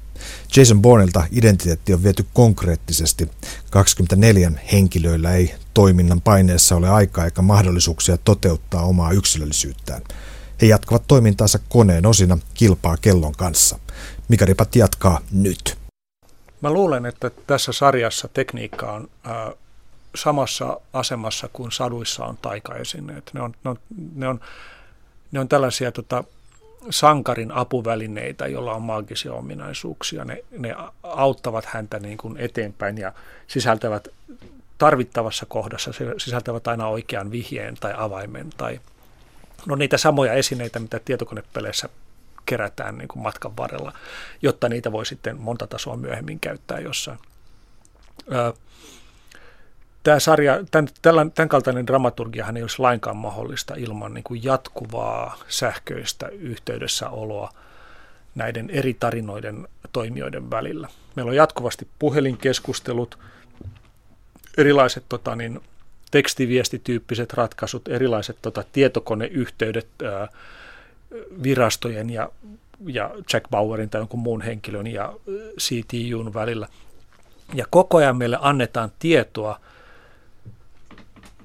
Jason 0.58 0.82
Bourneilta 0.82 1.24
identiteetti 1.32 1.94
on 1.94 2.04
viety 2.04 2.26
konkreettisesti. 2.34 3.30
24 3.70 4.52
henkilöillä 4.72 5.34
ei 5.34 5.56
toiminnan 5.74 6.22
paineessa 6.22 6.76
ole 6.76 6.90
aikaa 6.90 7.26
eikä 7.26 7.42
mahdollisuuksia 7.42 8.18
toteuttaa 8.18 8.86
omaa 8.86 9.12
yksilöllisyyttään. 9.12 10.02
He 10.62 10.68
jatkavat 10.68 11.04
toimintaansa 11.08 11.60
koneen 11.70 12.06
osina 12.06 12.38
kilpaa 12.54 12.98
kellon 12.98 13.34
kanssa. 13.38 13.80
Mika 14.28 14.46
Ripat 14.46 14.76
jatkaa 14.76 15.22
nyt. 15.32 15.78
Mä 16.62 16.72
luulen, 16.72 17.06
että 17.06 17.32
tässä 17.48 17.72
sarjassa 17.72 18.28
tekniikka 18.28 18.92
on 18.92 19.10
äh, 19.28 19.54
samassa 20.16 20.80
asemassa 20.94 21.50
kuin 21.54 21.72
saduissa 21.72 22.26
on 22.26 22.38
taikaesineet. 22.42 23.32
Ne 23.34 23.42
on, 23.42 23.54
ne 23.64 23.70
on, 23.70 23.80
ne 24.16 24.28
on, 24.28 24.40
ne 25.32 25.40
on 25.40 25.48
tällaisia 25.48 25.92
tota, 25.92 26.24
sankarin 26.90 27.52
apuvälineitä, 27.52 28.48
joilla 28.48 28.74
on 28.74 28.82
maagisia 28.82 29.34
ominaisuuksia. 29.34 30.26
Ne, 30.26 30.44
ne 30.58 30.76
auttavat 31.04 31.66
häntä 31.66 32.00
niin 32.00 32.18
kuin 32.18 32.38
eteenpäin 32.38 32.98
ja 32.98 33.14
sisältävät 33.48 34.08
tarvittavassa 34.78 35.46
kohdassa, 35.46 35.92
sisältävät 36.18 36.68
aina 36.68 36.88
oikean 36.88 37.32
vihjeen 37.32 37.76
tai 37.80 37.94
avaimen 37.98 38.50
tai 38.58 38.80
no 39.66 39.76
niitä 39.76 39.98
samoja 39.98 40.34
esineitä, 40.34 40.80
mitä 40.80 41.00
tietokonepeleissä 41.00 41.90
kerätään 42.46 42.98
niin 42.98 43.08
kuin 43.08 43.24
matkan 43.24 43.58
varrella, 43.58 43.94
jotta 44.42 44.70
niitä 44.70 44.92
voi 44.92 45.06
sitten 45.06 45.42
monta 45.42 45.68
tasoa 45.68 45.98
myöhemmin 45.98 46.40
käyttää 46.40 46.80
jossain. 46.80 47.20
Tämä 50.06 50.20
sarja, 50.20 50.60
tämän, 50.72 51.32
tämän 51.32 51.50
kaltainen 51.50 51.88
dramaturgiahan 51.88 52.58
ei 52.58 52.64
olisi 52.64 52.80
lainkaan 52.80 53.18
mahdollista 53.18 53.76
ilman 53.76 54.14
niin 54.14 54.24
kuin 54.24 54.44
jatkuvaa 54.44 55.38
sähköistä 55.48 56.28
yhteydessäoloa 56.28 57.50
näiden 58.36 58.70
eri 58.70 58.94
tarinoiden 58.94 59.68
toimijoiden 59.94 60.52
välillä. 60.52 60.90
Meillä 61.16 61.30
on 61.30 61.36
jatkuvasti 61.36 61.88
puhelinkeskustelut, 62.00 63.20
erilaiset 64.58 65.04
tota, 65.10 65.36
niin, 65.36 65.62
tekstiviestityyppiset 66.12 67.34
ratkaisut, 67.34 67.88
erilaiset 67.88 68.38
tota, 68.42 68.64
tietokoneyhteydet 68.74 69.88
ää, 70.04 70.28
virastojen 71.44 72.10
ja, 72.10 72.30
ja 72.86 73.12
Jack 73.34 73.50
Bauerin 73.50 73.90
tai 73.90 74.02
jonkun 74.02 74.20
muun 74.20 74.42
henkilön 74.42 74.88
ja 74.88 75.14
CTUn 75.60 76.34
välillä. 76.34 76.68
Ja 77.54 77.66
koko 77.70 77.98
ajan 77.98 78.18
meille 78.18 78.38
annetaan 78.42 78.92
tietoa 79.00 79.60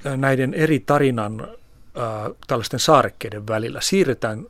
näiden 0.05 0.55
eri 0.55 0.81
tarinan 0.81 1.49
tällaisten 2.47 2.81
saarekkeiden 2.81 3.47
välillä. 3.47 3.81
Siirretään 3.81 4.47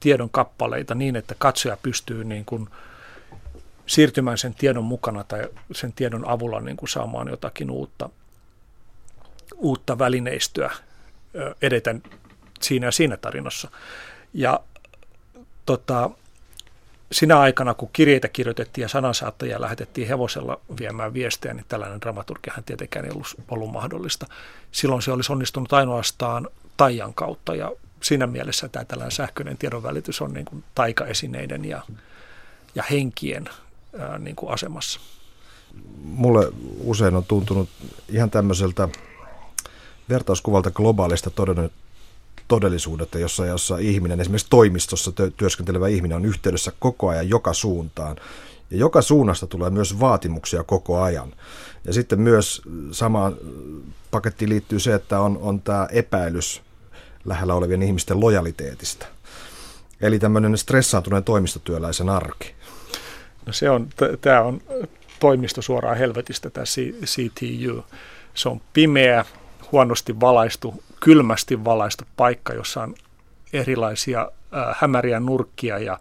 tiedon 0.00 0.30
kappaleita 0.30 0.94
niin, 0.94 1.16
että 1.16 1.34
katsoja 1.38 1.76
pystyy 1.82 2.24
niin 2.24 2.44
kuin 2.44 2.68
siirtymään 3.86 4.38
sen 4.38 4.54
tiedon 4.54 4.84
mukana 4.84 5.24
tai 5.24 5.48
sen 5.72 5.92
tiedon 5.92 6.28
avulla 6.28 6.60
niin 6.60 6.76
kuin 6.76 6.88
saamaan 6.88 7.28
jotakin 7.28 7.70
uutta, 7.70 8.10
uutta 9.56 9.98
välineistöä 9.98 10.70
edetä 11.62 11.94
siinä 12.60 12.86
ja 12.86 12.92
siinä 12.92 13.16
tarinassa. 13.16 13.70
Ja 14.34 14.60
tota, 15.66 16.10
sinä 17.12 17.40
aikana, 17.40 17.74
kun 17.74 17.90
kirjeitä 17.92 18.28
kirjoitettiin 18.28 18.82
ja 18.82 18.88
sanansaattajia 18.88 19.60
lähetettiin 19.60 20.08
hevosella 20.08 20.60
viemään 20.80 21.14
viestejä, 21.14 21.54
niin 21.54 21.66
tällainen 21.68 22.00
dramaturgiahan 22.00 22.64
tietenkään 22.64 23.04
ei 23.04 23.10
ollut, 23.10 23.34
ollut 23.48 23.72
mahdollista. 23.72 24.26
Silloin 24.72 25.02
se 25.02 25.12
olisi 25.12 25.32
onnistunut 25.32 25.72
ainoastaan 25.72 26.48
taian 26.76 27.14
kautta 27.14 27.54
ja 27.54 27.72
siinä 28.00 28.26
mielessä 28.26 28.68
tämä 28.68 28.84
tällainen 28.84 29.12
sähköinen 29.12 29.58
tiedonvälitys 29.58 30.20
on 30.20 30.32
niin 30.32 30.44
kuin 30.44 30.64
taikaesineiden 30.74 31.64
ja, 31.64 31.82
ja 32.74 32.82
henkien 32.90 33.48
ää, 33.98 34.18
niin 34.18 34.36
kuin 34.36 34.52
asemassa. 34.52 35.00
Mulle 36.04 36.52
usein 36.78 37.14
on 37.14 37.24
tuntunut 37.24 37.68
ihan 38.08 38.30
tämmöiseltä 38.30 38.88
vertauskuvalta 40.08 40.70
globaalista 40.70 41.30
todellisuudetta, 42.52 43.18
jossa, 43.18 43.46
jossa 43.46 43.78
ihminen, 43.78 44.20
esimerkiksi 44.20 44.46
toimistossa 44.50 45.12
työskentelevä 45.36 45.88
ihminen 45.88 46.16
on 46.16 46.24
yhteydessä 46.24 46.72
koko 46.78 47.08
ajan 47.08 47.28
joka 47.28 47.52
suuntaan. 47.52 48.16
Ja 48.70 48.76
joka 48.76 49.02
suunnasta 49.02 49.46
tulee 49.46 49.70
myös 49.70 50.00
vaatimuksia 50.00 50.62
koko 50.62 51.02
ajan. 51.02 51.32
Ja 51.84 51.92
sitten 51.92 52.20
myös 52.20 52.62
samaan 52.90 53.36
pakettiin 54.10 54.48
liittyy 54.48 54.80
se, 54.80 54.94
että 54.94 55.20
on, 55.20 55.38
on 55.42 55.60
tämä 55.60 55.88
epäilys 55.92 56.62
lähellä 57.24 57.54
olevien 57.54 57.82
ihmisten 57.82 58.20
lojaliteetista. 58.20 59.06
Eli 60.00 60.18
tämmöinen 60.18 60.58
stressaantuneen 60.58 61.24
toimistotyöläisen 61.24 62.08
arki. 62.08 62.54
No 63.46 63.52
se 63.52 63.70
on, 63.70 63.88
tämä 64.20 64.42
on 64.42 64.60
toimisto 65.20 65.62
suoraan 65.62 65.96
helvetistä, 65.96 66.50
tämä 66.50 66.64
CTU. 67.04 67.84
Se 68.34 68.48
on 68.48 68.60
pimeä, 68.72 69.24
huonosti 69.72 70.20
valaistu, 70.20 70.82
kylmästi 71.02 71.64
valaistu 71.64 72.04
paikka, 72.16 72.54
jossa 72.54 72.82
on 72.82 72.94
erilaisia 73.52 74.20
äh, 74.20 74.76
hämäriä 74.80 75.20
nurkkia 75.20 75.78
ja, 75.78 75.98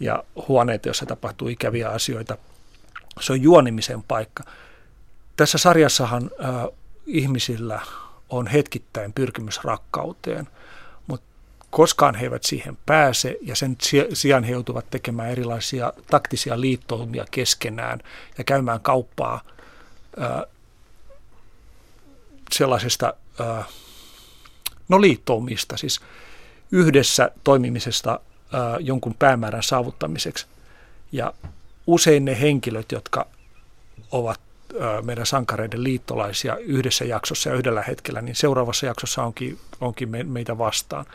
ja 0.00 0.24
huoneita, 0.48 0.88
joissa 0.88 1.06
tapahtuu 1.06 1.48
ikäviä 1.48 1.90
asioita. 1.90 2.36
Se 3.20 3.32
on 3.32 3.42
juonimisen 3.42 4.02
paikka. 4.02 4.44
Tässä 5.36 5.58
sarjassahan 5.58 6.30
äh, 6.44 6.54
ihmisillä 7.06 7.80
on 8.28 8.46
hetkittäin 8.46 9.12
pyrkimys 9.12 9.64
rakkauteen, 9.64 10.48
mutta 11.06 11.26
koskaan 11.70 12.14
he 12.14 12.24
eivät 12.24 12.44
siihen 12.44 12.78
pääse 12.86 13.36
ja 13.42 13.56
sen 13.56 13.76
sijaan 14.12 14.44
he 14.44 14.52
joutuvat 14.52 14.90
tekemään 14.90 15.30
erilaisia 15.30 15.92
taktisia 16.10 16.60
liittoumia 16.60 17.24
keskenään 17.30 18.00
ja 18.38 18.44
käymään 18.44 18.80
kauppaa 18.80 19.40
äh, 20.20 20.42
sellaisesta 22.52 23.14
äh, 23.40 23.66
no 24.88 25.00
liittoumista, 25.00 25.76
siis 25.76 26.00
yhdessä 26.72 27.30
toimimisesta 27.44 28.20
jonkun 28.80 29.14
päämäärän 29.18 29.62
saavuttamiseksi. 29.62 30.46
Ja 31.12 31.32
usein 31.86 32.24
ne 32.24 32.40
henkilöt, 32.40 32.92
jotka 32.92 33.26
ovat 34.10 34.40
meidän 35.02 35.26
sankareiden 35.26 35.84
liittolaisia 35.84 36.56
yhdessä 36.56 37.04
jaksossa 37.04 37.50
ja 37.50 37.56
yhdellä 37.56 37.82
hetkellä, 37.82 38.22
niin 38.22 38.36
seuraavassa 38.36 38.86
jaksossa 38.86 39.22
onkin, 39.22 39.58
onkin 39.80 40.08
me, 40.08 40.22
meitä 40.22 40.58
vastaan. 40.58 41.06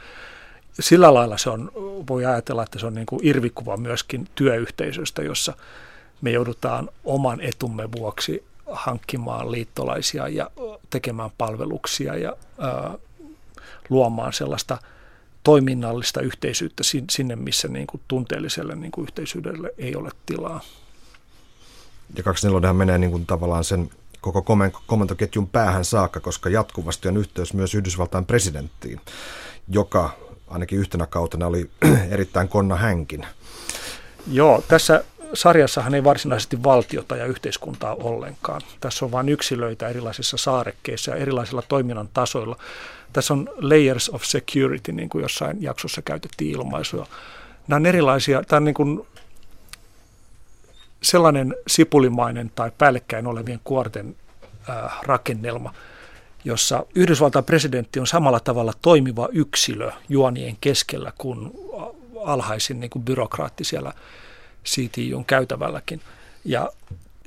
sillä 0.79 1.13
lailla 1.13 1.37
se 1.37 1.49
on, 1.49 1.71
voi 2.09 2.25
ajatella, 2.25 2.63
että 2.63 2.79
se 2.79 2.85
on 2.85 2.93
niin 2.93 3.05
kuin 3.05 3.27
irvikuva 3.27 3.77
myöskin 3.77 4.27
työyhteisöstä, 4.35 5.21
jossa 5.21 5.53
me 6.21 6.31
joudutaan 6.31 6.89
oman 7.03 7.41
etumme 7.41 7.91
vuoksi 7.91 8.43
hankkimaan 8.71 9.51
liittolaisia 9.51 10.27
ja 10.27 10.51
tekemään 10.89 11.29
palveluksia 11.37 12.15
ja 12.15 12.37
luomaan 13.89 14.33
sellaista 14.33 14.77
toiminnallista 15.43 16.21
yhteisyyttä 16.21 16.83
sinne, 17.09 17.35
missä 17.35 17.67
niin 17.67 17.87
kuin 17.87 18.01
tunteelliselle 18.07 18.75
niin 18.75 18.91
kuin 18.91 19.03
yhteisyydelle 19.03 19.73
ei 19.77 19.95
ole 19.95 20.09
tilaa. 20.25 20.61
Ja 22.15 22.23
24 22.23 22.73
menee 22.73 22.97
niin 22.97 23.11
kuin 23.11 23.25
tavallaan 23.25 23.63
sen 23.63 23.89
koko 24.21 24.45
komentoketjun 24.87 25.47
päähän 25.47 25.85
saakka, 25.85 26.19
koska 26.19 26.49
jatkuvasti 26.49 27.07
on 27.07 27.17
yhteys 27.17 27.53
myös 27.53 27.75
Yhdysvaltain 27.75 28.25
presidenttiin, 28.25 29.01
joka 29.69 30.09
ainakin 30.47 30.79
yhtenä 30.79 31.05
kautena 31.05 31.47
oli 31.47 31.69
erittäin 32.11 32.47
konna 32.47 32.75
hänkin. 32.75 33.25
Joo, 34.31 34.63
tässä 34.67 35.03
sarjassahan 35.33 35.95
ei 35.95 36.03
varsinaisesti 36.03 36.63
valtiota 36.63 37.15
ja 37.15 37.25
yhteiskuntaa 37.25 37.95
ollenkaan. 37.95 38.61
Tässä 38.79 39.05
on 39.05 39.11
vain 39.11 39.29
yksilöitä 39.29 39.87
erilaisissa 39.87 40.37
saarekkeissa 40.37 41.11
ja 41.11 41.17
erilaisilla 41.17 41.61
toiminnan 41.61 42.09
tasoilla. 42.13 42.55
Tässä 43.13 43.33
on 43.33 43.49
layers 43.57 44.09
of 44.09 44.23
security, 44.23 44.91
niin 44.91 45.09
kuin 45.09 45.21
jossain 45.21 45.63
jaksossa 45.63 46.01
käytettiin 46.01 46.51
ilmaisua. 46.51 47.07
Nämä 47.67 47.77
on 47.77 47.85
erilaisia, 47.85 48.43
tämä 48.43 48.57
on 48.57 48.63
niin 48.63 48.73
kuin 48.73 49.07
sellainen 51.03 51.55
sipulimainen 51.67 52.51
tai 52.55 52.71
päällekkäin 52.77 53.27
olevien 53.27 53.59
kuorten 53.63 54.15
äh, 54.69 54.99
rakennelma, 55.03 55.73
jossa 56.43 56.85
Yhdysvaltain 56.95 57.45
presidentti 57.45 57.99
on 57.99 58.07
samalla 58.07 58.39
tavalla 58.39 58.73
toimiva 58.81 59.29
yksilö 59.31 59.91
juonien 60.09 60.57
keskellä 60.61 61.13
kuin 61.17 61.51
alhaisin 62.25 62.79
niin 62.79 62.89
kuin 62.89 63.05
byrokraatti 63.05 63.63
siellä 63.63 63.93
CTUn 64.65 65.25
käytävälläkin. 65.25 66.01
Ja 66.45 66.71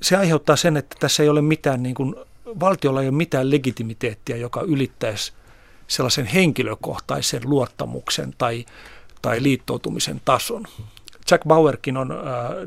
se 0.03 0.17
aiheuttaa 0.17 0.57
sen, 0.57 0.77
että 0.77 0.97
tässä 1.01 1.23
ei 1.23 1.29
ole 1.29 1.43
mitään, 1.43 1.83
niin 1.83 1.95
kuin, 1.95 2.15
valtiolla 2.61 3.03
ei 3.03 3.09
ole 3.09 3.17
mitään 3.17 3.51
legitimiteettiä, 3.51 4.37
joka 4.37 4.61
ylittäisi 4.61 5.33
sellaisen 5.87 6.27
henkilökohtaisen 6.27 7.43
luottamuksen 7.45 8.35
tai, 8.39 8.67
tai 9.23 9.43
liittoutumisen 9.43 10.21
tason. 10.25 10.65
Jack 11.31 11.45
Bauerkin 11.49 11.97
on 11.97 12.13
äh, 12.13 12.19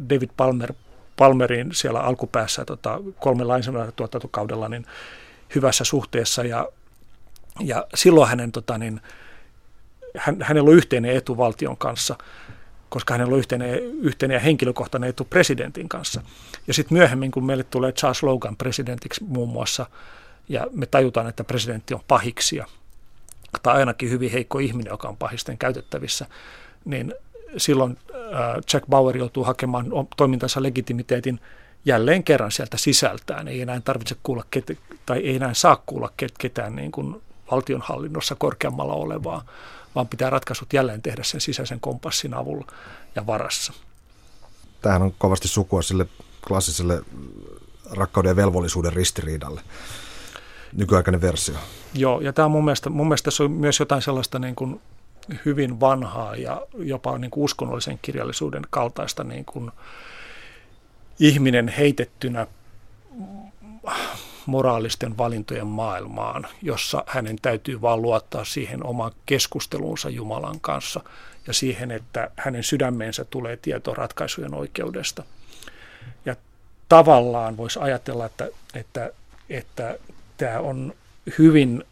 David 0.09 0.29
Palmer, 0.37 0.73
Palmerin 1.17 1.69
siellä 1.73 1.99
alkupäässä 1.99 2.65
tota, 2.65 2.99
kolme 3.19 3.43
lainsäädäntötuotantokaudella 3.43 4.69
niin 4.69 4.85
hyvässä 5.55 5.83
suhteessa 5.83 6.43
ja, 6.43 6.67
ja 7.59 7.87
silloin 7.95 8.29
hänen, 8.29 8.51
tota, 8.51 8.77
niin, 8.77 9.01
hän, 10.17 10.37
hänellä 10.41 10.69
on 10.69 10.75
yhteinen 10.75 11.15
etu 11.15 11.37
valtion 11.37 11.77
kanssa, 11.77 12.15
koska 12.95 13.13
hänellä 13.13 13.33
on 13.33 13.39
yhteinen, 13.39 13.83
yhteinen 13.83 14.35
ja 14.35 14.39
henkilökohtainen 14.39 15.09
etu 15.09 15.25
presidentin 15.25 15.89
kanssa. 15.89 16.21
Ja 16.67 16.73
sitten 16.73 16.97
myöhemmin, 16.97 17.31
kun 17.31 17.45
meille 17.45 17.63
tulee 17.63 17.91
Charles 17.91 18.23
Logan 18.23 18.57
presidentiksi 18.57 19.23
muun 19.23 19.49
muassa, 19.49 19.85
ja 20.49 20.67
me 20.71 20.85
tajutaan, 20.85 21.27
että 21.27 21.43
presidentti 21.43 21.93
on 21.93 21.99
pahiksia, 22.07 22.67
tai 23.63 23.75
ainakin 23.75 24.09
hyvin 24.09 24.31
heikko 24.31 24.59
ihminen, 24.59 24.91
joka 24.91 25.07
on 25.07 25.17
pahisten 25.17 25.57
käytettävissä, 25.57 26.25
niin 26.85 27.13
silloin 27.57 27.97
äh, 28.13 28.19
Jack 28.73 28.87
Bauer 28.89 29.17
joutuu 29.17 29.43
hakemaan 29.43 29.85
toimintansa 30.17 30.63
legitimiteetin 30.63 31.39
jälleen 31.85 32.23
kerran 32.23 32.51
sieltä 32.51 32.77
sisältään. 32.77 33.47
Ei 33.47 33.61
enää 33.61 33.81
tarvitse 33.81 34.15
kuulla 34.23 34.43
ket, 34.51 34.79
tai 35.05 35.17
ei 35.17 35.35
enää 35.35 35.53
saa 35.53 35.83
kuulla 35.85 36.13
ket, 36.17 36.37
ketään 36.37 36.75
niin 36.75 36.91
kuin 36.91 37.21
valtionhallinnossa 37.51 38.35
korkeammalla 38.35 38.93
olevaa, 38.93 39.45
vaan 39.95 40.07
pitää 40.07 40.29
ratkaisut 40.29 40.73
jälleen 40.73 41.01
tehdä 41.01 41.23
sen 41.23 41.41
sisäisen 41.41 41.79
kompassin 41.79 42.33
avulla 42.33 42.67
ja 43.15 43.27
varassa. 43.27 43.73
Tämähän 44.81 45.01
on 45.01 45.13
kovasti 45.17 45.47
sukua 45.47 45.81
sille 45.81 46.07
klassiselle 46.47 47.01
rakkauden 47.91 48.29
ja 48.29 48.35
velvollisuuden 48.35 48.93
ristiriidalle. 48.93 49.61
Nykyaikainen 50.73 51.21
versio. 51.21 51.55
Joo, 51.93 52.21
ja 52.21 52.33
tämä 52.33 52.45
on 52.45 52.51
mun 52.51 52.65
mielestä, 52.65 52.89
mun 52.89 53.07
mielestä 53.07 53.31
se 53.31 53.43
on 53.43 53.51
myös 53.51 53.79
jotain 53.79 54.01
sellaista 54.01 54.39
niin 54.39 54.55
kuin 54.55 54.81
hyvin 55.45 55.79
vanhaa 55.79 56.35
ja 56.35 56.61
jopa 56.77 57.17
niin 57.17 57.31
kuin 57.31 57.43
uskonnollisen 57.43 57.99
kirjallisuuden 58.01 58.63
kaltaista 58.69 59.23
niin 59.23 59.45
kuin 59.45 59.71
ihminen 61.19 61.67
heitettynä 61.67 62.47
moraalisten 64.45 65.17
valintojen 65.17 65.67
maailmaan, 65.67 66.47
jossa 66.61 67.03
hänen 67.07 67.35
täytyy 67.41 67.81
vain 67.81 68.01
luottaa 68.01 68.45
siihen 68.45 68.85
omaan 68.85 69.11
keskusteluunsa 69.25 70.09
Jumalan 70.09 70.59
kanssa 70.59 71.01
ja 71.47 71.53
siihen, 71.53 71.91
että 71.91 72.31
hänen 72.35 72.63
sydämeensä 72.63 73.25
tulee 73.25 73.57
tieto 73.57 73.93
ratkaisujen 73.93 74.53
oikeudesta. 74.53 75.23
Ja 76.25 76.35
tavallaan 76.89 77.57
voisi 77.57 77.79
ajatella, 77.79 78.25
että, 78.25 78.49
että, 78.73 79.11
että 79.49 79.99
tämä 80.37 80.59
on 80.59 80.93
hyvin, 81.37 81.83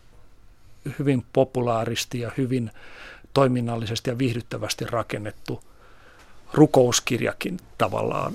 hyvin 0.99 1.25
populaaristi 1.33 2.19
ja 2.19 2.31
hyvin 2.37 2.71
toiminnallisesti 3.33 4.09
ja 4.09 4.17
viihdyttävästi 4.17 4.85
rakennettu 4.85 5.63
rukouskirjakin 6.53 7.59
tavallaan. 7.77 8.33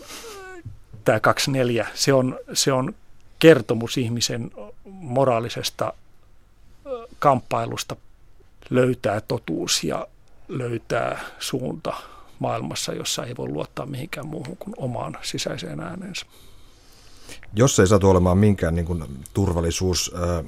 Tämä 1.04 1.20
24, 1.20 1.87
se 1.94 2.12
on, 2.12 2.38
se 2.52 2.72
on 2.72 2.94
kertomus 3.38 3.96
ihmisen 3.96 4.51
moraalisesta 4.85 5.92
kamppailusta 7.18 7.96
löytää 8.70 9.20
totuus 9.20 9.85
ja 9.85 10.07
löytää 10.48 11.20
suunta 11.38 11.92
maailmassa, 12.38 12.92
jossa 12.92 13.24
ei 13.24 13.37
voi 13.37 13.48
luottaa 13.48 13.87
mihinkään 13.87 14.27
muuhun 14.27 14.57
kuin 14.57 14.74
omaan 14.77 15.18
sisäiseen 15.22 15.81
ääneensä. 15.81 16.27
Jos 17.55 17.79
ei 17.79 17.87
satu 17.87 18.11
olemaan 18.11 18.38
minkään 18.38 18.74
niin 18.74 18.87
kuin, 18.87 19.05
turvallisuus... 19.35 20.14
Äh 20.14 20.44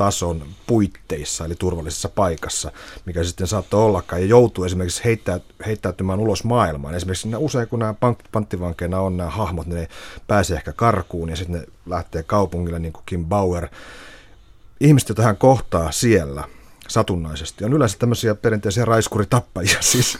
tason 0.00 0.46
puitteissa, 0.66 1.44
eli 1.44 1.54
turvallisessa 1.54 2.08
paikassa, 2.08 2.72
mikä 3.06 3.24
sitten 3.24 3.46
saattoi 3.46 3.84
ollakaan, 3.84 4.22
ja 4.22 4.28
joutuu 4.28 4.64
esimerkiksi 4.64 5.04
heittää, 5.04 5.40
heittäytymään 5.66 6.20
ulos 6.20 6.44
maailmaan. 6.44 6.94
Esimerkiksi 6.94 7.28
usein, 7.36 7.68
kun 7.68 7.78
nämä 7.78 7.94
panttivankeina 8.32 9.00
on 9.00 9.16
nämä 9.16 9.30
hahmot, 9.30 9.66
niin 9.66 9.80
ne 9.80 9.88
pääsee 10.26 10.56
ehkä 10.56 10.72
karkuun, 10.72 11.28
ja 11.28 11.36
sitten 11.36 11.60
ne 11.60 11.66
lähtee 11.86 12.22
kaupungille, 12.22 12.78
niin 12.78 12.92
kuin 12.92 13.02
Kim 13.06 13.24
Bauer. 13.24 13.68
Ihmiset, 14.80 15.08
joita 15.08 15.22
hän 15.22 15.36
kohtaa 15.36 15.92
siellä, 15.92 16.44
satunnaisesti. 16.88 17.64
On 17.64 17.72
yleensä 17.72 17.98
tämmöisiä 17.98 18.34
perinteisiä 18.34 18.84
raiskuritappajia, 18.84 19.82
siis 19.92 20.18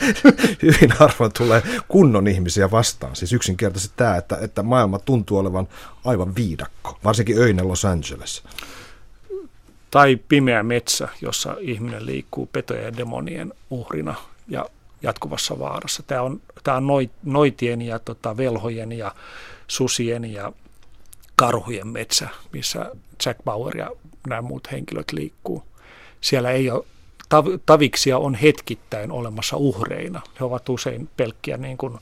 hyvin 0.63 0.93
harvoin 0.99 1.33
tulee 1.33 1.63
kunnon 1.89 2.29
ihmisiä 2.29 2.71
vastaan. 2.71 3.17
Siis 3.17 3.33
yksinkertaisesti 3.33 3.95
tämä, 3.97 4.17
että, 4.17 4.39
että 4.41 4.63
maailma 4.63 4.99
tuntuu 4.99 5.39
olevan 5.39 5.69
aivan 6.05 6.35
viidakko, 6.35 6.99
varsinkin 7.05 7.39
öinen 7.39 7.69
Los 7.69 7.85
Angeles 7.85 8.43
tai 9.91 10.19
pimeä 10.29 10.63
metsä, 10.63 11.09
jossa 11.21 11.57
ihminen 11.61 12.07
liikkuu 12.07 12.49
petojen 12.53 12.85
ja 12.85 12.97
demonien 12.97 13.53
uhrina 13.71 14.15
ja 14.49 14.67
jatkuvassa 15.03 15.59
vaarassa. 15.59 16.03
Tämä 16.03 16.23
on, 16.23 16.41
tämä 16.63 16.77
on 16.77 16.87
noitien 17.25 17.83
ja 17.83 17.99
tota, 17.99 18.37
velhojen 18.37 18.93
ja 18.93 19.15
susien 19.67 20.33
ja 20.33 20.53
karhujen 21.37 21.89
metsä, 21.89 22.29
missä 22.53 22.91
Jack 23.27 23.45
Bauer 23.45 23.77
ja 23.77 23.91
nämä 24.27 24.43
muut 24.43 24.73
henkilöt 24.73 25.13
liikkuu. 25.13 25.63
Siellä 26.21 26.51
ei 26.51 26.71
ole, 26.71 26.85
tav- 27.35 27.61
taviksia 27.67 28.19
on 28.19 28.35
hetkittäin 28.35 29.13
olemassa 29.13 29.57
uhreina. 29.57 30.21
He 30.41 30.45
ovat 30.45 30.69
usein 30.69 31.09
pelkkiä 31.17 31.57
niin 31.57 31.77
kuin, 31.77 31.99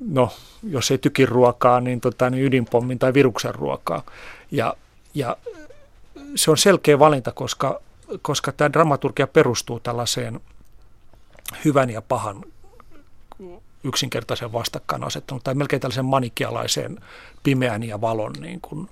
no, 0.00 0.32
jos 0.62 0.90
ei 0.90 0.98
tykin 0.98 1.28
ruokaa, 1.28 1.80
niin, 1.80 2.00
tota, 2.00 2.30
niin 2.30 2.44
ydinpommin 2.44 2.98
tai 2.98 3.14
viruksen 3.14 3.54
ruokaa. 3.54 4.02
Ja, 4.50 4.74
ja 5.14 5.36
se 6.34 6.50
on 6.50 6.58
selkeä 6.58 6.98
valinta, 6.98 7.32
koska, 7.32 7.80
koska 8.22 8.52
tämä 8.52 8.72
dramaturgia 8.72 9.26
perustuu 9.26 9.80
tällaiseen 9.80 10.40
hyvän 11.64 11.90
ja 11.90 12.02
pahan 12.02 12.44
yksinkertaisen 13.84 14.52
vastakkainasettelun 14.52 15.42
tai 15.44 15.54
melkein 15.54 15.80
tällaisen 15.80 16.04
manikialaiseen 16.04 17.00
pimeän 17.42 17.82
ja 17.82 18.00
valon 18.00 18.32
niin 18.32 18.60
kuin 18.60 18.88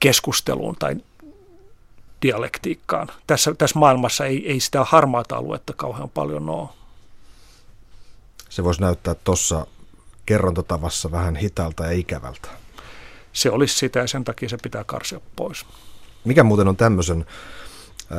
keskusteluun 0.00 0.76
tai 0.78 0.96
dialektiikkaan. 2.22 3.08
Tässä, 3.26 3.54
tässä 3.54 3.78
maailmassa 3.78 4.24
ei, 4.24 4.50
ei 4.50 4.60
sitä 4.60 4.84
harmaata 4.84 5.36
aluetta 5.36 5.72
kauhean 5.72 6.10
paljon 6.10 6.48
ole. 6.48 6.68
Se 8.48 8.64
voisi 8.64 8.80
näyttää 8.80 9.14
tuossa 9.14 9.66
kerrontatavassa 10.26 11.10
vähän 11.10 11.36
hitaalta 11.36 11.84
ja 11.84 11.92
ikävältä. 11.92 12.48
Se 13.32 13.50
olisi 13.50 13.78
sitä 13.78 13.98
ja 13.98 14.06
sen 14.06 14.24
takia 14.24 14.48
se 14.48 14.56
pitää 14.62 14.84
karsia 14.84 15.20
pois. 15.36 15.66
Mikä 16.26 16.44
muuten 16.44 16.68
on 16.68 16.76
tämmöisen 16.76 17.26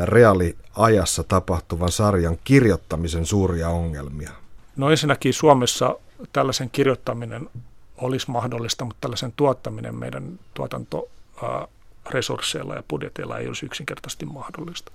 reaaliajassa 0.04 1.24
tapahtuvan 1.24 1.91
sarjan 1.91 2.38
kirjoittamisen 2.43 3.26
suuria 3.26 3.70
ongelmia? 3.70 4.32
No 4.76 4.91
ensinnäkin 4.91 5.34
Suomessa 5.34 5.96
tällaisen 6.34 6.70
kirjoittaminen 6.70 7.50
olisi 7.98 8.32
mahdollista, 8.32 8.86
mutta 8.86 9.02
tällaisen 9.02 9.34
tuottaminen 9.36 9.96
meidän 9.96 10.39
tuotantoresursseilla 10.54 12.76
ja 12.76 12.84
budjeteilla 12.89 13.38
ei 13.38 13.48
olisi 13.48 13.65
yksinkertaisesti 13.65 14.26
mahdollista. 14.26 14.91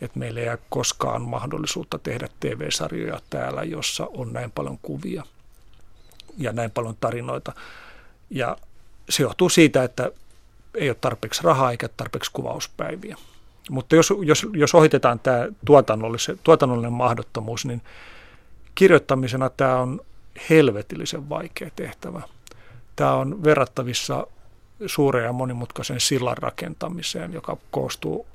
että 0.00 0.18
meillä 0.18 0.40
ei 0.40 0.48
ole 0.48 0.58
koskaan 0.70 1.22
mahdollisuutta 1.22 1.98
tehdä 1.98 2.28
TV-sarjoja 2.40 3.20
täällä, 3.30 3.62
jossa 3.62 4.06
on 4.16 4.32
näin 4.32 4.50
paljon 4.50 4.78
kuvia 4.82 5.24
ja 6.38 6.52
näin 6.52 6.70
paljon 6.70 6.96
tarinoita. 7.00 7.52
Ja 8.30 8.56
se 9.10 9.22
johtuu 9.22 9.48
siitä, 9.48 9.84
että 9.84 10.10
ei 10.74 10.88
ole 10.88 10.96
tarpeeksi 11.00 11.42
rahaa 11.42 11.70
eikä 11.70 11.88
tarpeeksi 11.88 12.30
kuvauspäiviä. 12.32 13.16
Mutta 13.70 13.96
jos, 13.96 14.12
jos, 14.24 14.46
jos 14.52 14.74
ohitetaan 14.74 15.20
tämä 15.20 15.48
tuotannollinen 16.44 16.92
mahdottomuus, 16.92 17.64
niin 17.64 17.82
kirjoittamisena 18.74 19.50
tämä 19.50 19.76
on 19.76 20.00
helvetillisen 20.50 21.28
vaikea 21.28 21.70
tehtävä. 21.76 22.22
Tämä 22.96 23.14
on 23.14 23.44
verrattavissa 23.44 24.26
suureen 24.86 25.24
ja 25.24 25.32
monimutkaisen 25.32 26.00
sillan 26.00 26.38
rakentamiseen, 26.38 27.32
joka 27.32 27.56
koostuu 27.70 28.26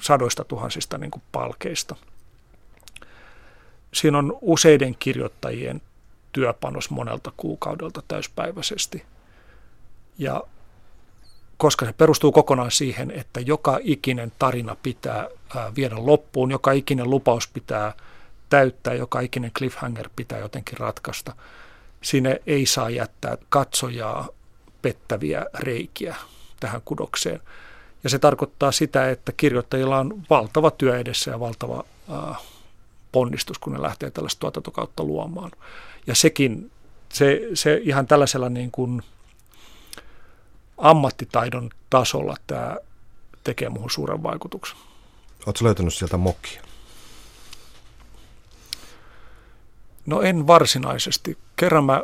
sadoista 0.00 0.44
tuhansista 0.44 0.98
niin 0.98 1.10
kuin 1.10 1.22
palkeista. 1.32 1.96
Siinä 3.94 4.18
on 4.18 4.38
useiden 4.40 4.96
kirjoittajien 4.98 5.82
työpanos 6.32 6.90
monelta 6.90 7.32
kuukaudelta 7.36 8.02
täyspäiväisesti. 8.08 9.04
Ja 10.18 10.42
koska 11.56 11.86
se 11.86 11.92
perustuu 11.92 12.32
kokonaan 12.32 12.70
siihen, 12.70 13.10
että 13.10 13.40
joka 13.40 13.78
ikinen 13.82 14.32
tarina 14.38 14.76
pitää 14.82 15.28
viedä 15.76 15.94
loppuun, 15.98 16.50
joka 16.50 16.72
ikinen 16.72 17.10
lupaus 17.10 17.48
pitää 17.48 17.92
täyttää, 18.48 18.94
joka 18.94 19.20
ikinen 19.20 19.50
cliffhanger 19.58 20.10
pitää 20.16 20.38
jotenkin 20.38 20.78
ratkaista. 20.78 21.34
Sinne 22.02 22.42
ei 22.46 22.66
saa 22.66 22.90
jättää 22.90 23.36
katsojaa 23.48 24.28
pettäviä 24.82 25.46
reikiä 25.58 26.16
tähän 26.60 26.82
kudokseen. 26.84 27.40
Ja 28.04 28.10
se 28.10 28.18
tarkoittaa 28.18 28.72
sitä, 28.72 29.10
että 29.10 29.32
kirjoittajilla 29.32 29.98
on 29.98 30.22
valtava 30.30 30.70
työ 30.70 30.98
edessä 30.98 31.30
ja 31.30 31.40
valtava 31.40 31.84
äh, 32.12 32.42
ponnistus, 33.12 33.58
kun 33.58 33.72
ne 33.72 33.82
lähtee 33.82 34.10
tällaista 34.10 34.40
tuotantokautta 34.40 35.04
luomaan. 35.04 35.50
Ja 36.06 36.14
sekin, 36.14 36.70
se, 37.12 37.40
se 37.54 37.80
ihan 37.82 38.06
tällaisella 38.06 38.48
niin 38.48 38.70
kuin 38.70 39.02
ammattitaidon 40.78 41.70
tasolla 41.90 42.36
tämä 42.46 42.76
tekee 43.44 43.68
muuhun 43.68 43.90
suuren 43.90 44.22
vaikutuksen. 44.22 44.76
Oletko 45.46 45.64
löytänyt 45.64 45.94
sieltä 45.94 46.16
mokkia? 46.16 46.62
No 50.06 50.22
en 50.22 50.46
varsinaisesti. 50.46 51.38
Kerran 51.56 51.84
mä 51.84 52.02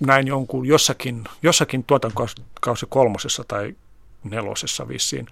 näin 0.00 0.26
jonkun 0.26 0.66
jossakin, 0.66 1.24
jossakin 1.42 1.84
tuotantokausi 1.84 2.86
kolmosessa 2.88 3.44
tai 3.48 3.76
nelosessa 4.24 4.88
vissiin, 4.88 5.26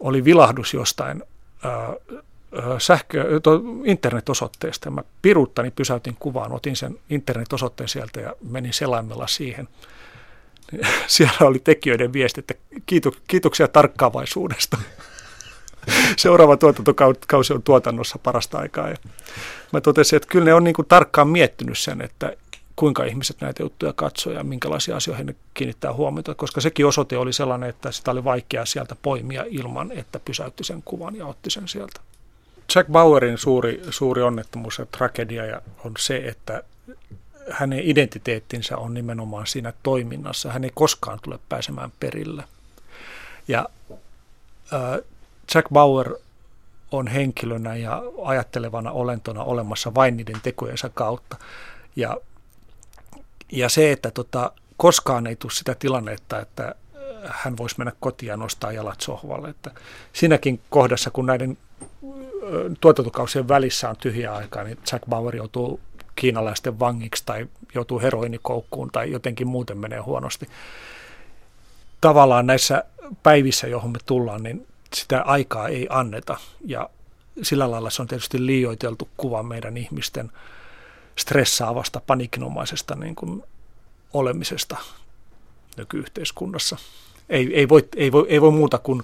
oli 0.00 0.24
vilahdus 0.24 0.74
jostain 0.74 1.22
ää, 1.64 1.92
sähkö, 2.78 3.40
internetosoitteesta. 3.84 4.90
Mä 4.90 5.02
piruuttani 5.22 5.70
pysäytin 5.70 6.16
kuvaan, 6.18 6.52
otin 6.52 6.76
sen 6.76 6.98
internetosoitteen 7.10 7.88
sieltä 7.88 8.20
ja 8.20 8.34
menin 8.48 8.72
selaimella 8.72 9.26
siihen. 9.26 9.68
Siellä 11.06 11.36
oli 11.40 11.58
tekijöiden 11.58 12.12
viesti, 12.12 12.40
että 12.40 12.54
kiitoksia 13.26 13.68
tarkkaavaisuudesta. 13.68 14.78
Seuraava 16.16 16.56
tuotantokausi 16.56 17.52
on 17.52 17.62
tuotannossa 17.62 18.18
parasta 18.18 18.58
aikaa. 18.58 18.88
Ja 18.88 18.96
mä 19.72 19.80
totesin, 19.80 20.16
että 20.16 20.28
kyllä 20.28 20.44
ne 20.44 20.54
on 20.54 20.64
niin 20.64 20.74
kuin 20.74 20.88
tarkkaan 20.88 21.28
miettinyt 21.28 21.78
sen, 21.78 22.00
että 22.00 22.32
kuinka 22.76 23.04
ihmiset 23.04 23.40
näitä 23.40 23.62
juttuja 23.62 23.92
katsoo 23.92 24.32
ja 24.32 24.44
minkälaisia 24.44 24.96
asioihin 24.96 25.26
ne 25.26 25.34
kiinnittää 25.54 25.92
huomiota, 25.92 26.34
koska 26.34 26.60
sekin 26.60 26.86
osoite 26.86 27.16
oli 27.18 27.32
sellainen, 27.32 27.68
että 27.68 27.92
sitä 27.92 28.10
oli 28.10 28.24
vaikea 28.24 28.64
sieltä 28.64 28.96
poimia 29.02 29.44
ilman, 29.48 29.92
että 29.92 30.20
pysäytti 30.24 30.64
sen 30.64 30.82
kuvan 30.84 31.16
ja 31.16 31.26
otti 31.26 31.50
sen 31.50 31.68
sieltä. 31.68 32.00
Jack 32.74 32.90
Bauerin 32.90 33.38
suuri, 33.38 33.82
suuri 33.90 34.22
onnettomuus 34.22 34.78
ja 34.78 34.86
tragedia 34.86 35.60
on 35.84 35.92
se, 35.98 36.16
että 36.16 36.62
hänen 37.50 37.80
identiteettinsä 37.82 38.76
on 38.76 38.94
nimenomaan 38.94 39.46
siinä 39.46 39.72
toiminnassa. 39.82 40.52
Hän 40.52 40.64
ei 40.64 40.70
koskaan 40.74 41.18
tule 41.22 41.38
pääsemään 41.48 41.92
perille. 42.00 42.44
Ja 43.48 43.68
äh, 44.72 44.80
Jack 45.54 45.68
Bauer 45.72 46.14
on 46.92 47.06
henkilönä 47.06 47.76
ja 47.76 48.02
ajattelevana 48.24 48.90
olentona 48.90 49.44
olemassa 49.44 49.94
vain 49.94 50.16
niiden 50.16 50.40
tekojensa 50.42 50.88
kautta. 50.88 51.36
Ja 51.96 52.16
ja 53.52 53.68
se, 53.68 53.92
että 53.92 54.10
tota, 54.10 54.52
koskaan 54.76 55.26
ei 55.26 55.36
tule 55.36 55.52
sitä 55.52 55.74
tilannetta, 55.74 56.40
että 56.40 56.74
hän 57.24 57.56
voisi 57.56 57.74
mennä 57.78 57.92
kotiin 58.00 58.28
ja 58.28 58.36
nostaa 58.36 58.72
jalat 58.72 59.00
sohvalle. 59.00 59.48
Että 59.48 59.70
siinäkin 60.12 60.60
kohdassa, 60.70 61.10
kun 61.10 61.26
näiden 61.26 61.58
tuotantokausien 62.80 63.48
välissä 63.48 63.90
on 63.90 63.96
tyhjä 63.96 64.34
aikaa, 64.34 64.64
niin 64.64 64.78
Jack 64.92 65.04
Bauer 65.08 65.36
joutuu 65.36 65.80
kiinalaisten 66.18 66.78
vangiksi 66.78 67.22
tai 67.26 67.46
joutuu 67.74 68.00
heroinikoukkuun 68.00 68.90
tai 68.92 69.10
jotenkin 69.10 69.46
muuten 69.46 69.78
menee 69.78 69.98
huonosti. 69.98 70.48
Tavallaan 72.00 72.46
näissä 72.46 72.84
päivissä, 73.22 73.66
johon 73.66 73.90
me 73.90 73.98
tullaan, 74.06 74.42
niin 74.42 74.66
sitä 74.94 75.22
aikaa 75.22 75.68
ei 75.68 75.86
anneta 75.90 76.36
ja 76.64 76.90
sillä 77.42 77.70
lailla 77.70 77.90
se 77.90 78.02
on 78.02 78.08
tietysti 78.08 78.46
liioiteltu 78.46 79.08
kuva 79.16 79.42
meidän 79.42 79.76
ihmisten– 79.76 80.30
stressaavasta, 81.18 82.00
panikinomaisesta 82.06 82.94
niin 82.94 83.14
kuin 83.14 83.42
olemisesta 84.12 84.76
nykyyhteiskunnassa. 85.76 86.76
Ei, 87.28 87.54
ei, 87.54 87.68
voi, 87.68 87.88
ei, 87.96 88.12
voi, 88.12 88.26
ei 88.28 88.40
voi 88.40 88.50
muuta 88.50 88.78
kuin 88.78 89.02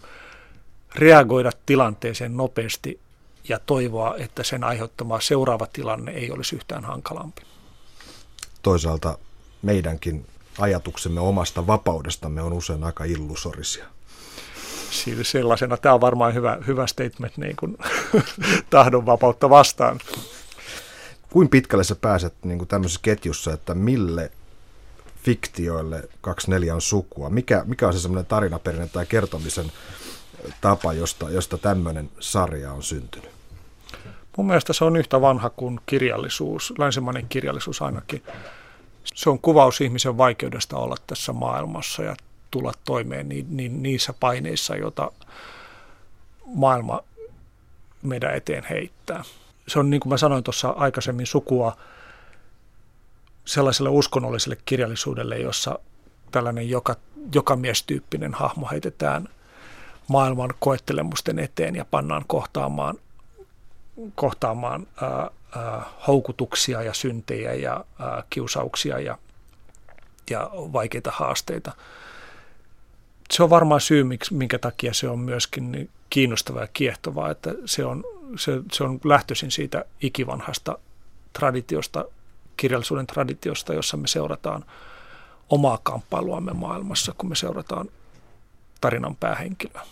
reagoida 0.95 1.51
tilanteeseen 1.67 2.37
nopeasti 2.37 3.01
ja 3.49 3.59
toivoa, 3.59 4.17
että 4.17 4.43
sen 4.43 4.65
aiheuttama 4.65 5.21
seuraava 5.21 5.67
tilanne 5.67 6.13
ei 6.13 6.31
olisi 6.31 6.57
yhtään 6.57 6.85
hankalampi. 6.85 7.43
Toisaalta 8.63 9.19
meidänkin 9.63 10.27
ajatuksemme 10.59 11.21
omasta 11.21 11.67
vapaudestamme 11.67 12.43
on 12.43 12.53
usein 12.53 12.85
aika 12.85 13.05
illusorisia. 13.05 13.85
Siis 14.91 15.31
sellaisena 15.31 15.77
tämä 15.77 15.95
on 15.95 16.01
varmaan 16.01 16.35
hyvä, 16.35 16.59
hyvä 16.67 16.87
statement 16.87 17.37
niin 17.37 17.57
kuin 17.61 17.79
tahdonvapautta 18.71 19.51
vastaan 19.51 20.01
kuinka 21.35 21.51
pitkälle 21.51 21.85
sä 21.85 21.95
pääset 21.95 22.35
niin 22.45 22.59
kuin 22.59 22.69
tämmöisessä 22.69 23.01
ketjussa, 23.03 23.53
että 23.53 23.75
mille 23.75 24.31
fiktioille 25.23 26.09
24 26.21 26.75
on 26.75 26.81
sukua? 26.81 27.31
Mikä, 27.31 27.63
mikä 27.67 27.87
on 27.87 27.93
se 27.93 27.99
semmoinen 27.99 28.27
tarinaperinne 28.27 28.89
tai 28.89 29.07
kertomisen 29.07 29.73
tapa, 30.61 30.93
josta, 30.93 31.31
josta 31.31 31.59
tämmöinen 31.59 32.11
sarja 32.21 32.73
on 32.73 32.83
syntynyt? 32.83 33.34
Mun 34.37 34.47
mielestä 34.47 34.73
se 34.73 34.85
on 34.85 34.97
yhtä 34.97 35.21
vanha 35.21 35.51
kuin 35.51 35.81
kirjallisuus, 35.87 36.75
länsimainen 36.79 37.27
kirjallisuus 37.29 37.83
ainakin. 37.83 38.23
Se 39.05 39.31
on 39.31 39.39
kuvaus 39.39 39.81
ihmisen 39.81 40.19
vaikeudesta 40.19 40.77
olla 40.77 40.97
tässä 41.07 41.33
maailmassa 41.33 42.03
ja 42.03 42.17
tulla 42.51 42.73
toimeen 42.85 43.29
ni, 43.29 43.47
ni, 43.49 43.69
niissä 43.69 44.15
paineissa, 44.21 44.77
joita 44.77 45.13
maailma 46.47 47.01
meidän 48.03 48.35
eteen 48.35 48.65
heittää 48.71 49.25
se 49.69 49.79
on 49.79 49.91
niin 49.91 50.01
kuin 50.01 50.11
mä 50.11 50.17
sanoin 50.17 50.45
tuossa 50.45 50.69
aikaisemmin 50.69 51.27
sukua 51.27 51.77
sellaiselle 53.45 53.89
uskonnolliselle 53.89 54.57
kirjallisuudelle, 54.65 55.39
jossa 55.39 55.79
tällainen 56.31 56.71
joka, 56.71 56.97
joka 57.35 57.57
miestyyppinen 57.57 58.35
hahmo 58.35 58.69
heitetään 58.71 59.29
maailman 60.09 60.51
koettelemusten 60.59 61.39
eteen 61.39 61.77
ja 61.77 61.85
pannaan 61.85 62.25
kohtaamaan, 62.27 62.99
kohtaamaan 64.15 64.87
ää, 65.03 65.31
ää, 65.57 65.83
houkutuksia 66.07 66.83
ja 66.83 66.95
syntejä 66.95 67.55
ja 67.55 67.85
ää, 67.99 68.23
kiusauksia 68.31 68.99
ja, 68.99 69.19
ja 70.31 70.51
vaikeita 70.53 71.11
haasteita. 71.15 71.73
Se 73.31 73.43
on 73.43 73.51
varmaan 73.51 73.81
syy, 73.81 74.05
minkä 74.31 74.59
takia 74.59 74.95
se 74.95 75.09
on 75.09 75.19
myöskin 75.19 75.73
niin 75.73 75.91
kiinnostavaa 76.11 76.63
ja 76.63 76.69
kiehtovaa, 76.73 77.31
että 77.31 77.55
se 77.65 77.85
on 77.85 78.05
se, 78.37 78.53
se 78.73 78.85
on 78.85 79.01
lähtöisin 79.05 79.51
siitä 79.51 79.85
ikivanhasta 80.01 80.79
traditiosta, 81.33 82.05
kirjallisuuden 82.57 83.07
traditiosta, 83.07 83.75
jossa 83.75 83.97
me 83.97 84.07
seurataan 84.07 84.65
omaa 85.49 85.79
kamppailuamme 85.83 86.53
maailmassa, 86.53 87.15
kun 87.19 87.29
me 87.29 87.37
seurataan 87.37 87.89
tarinan 88.81 89.17
päähenkilöä. 89.17 89.83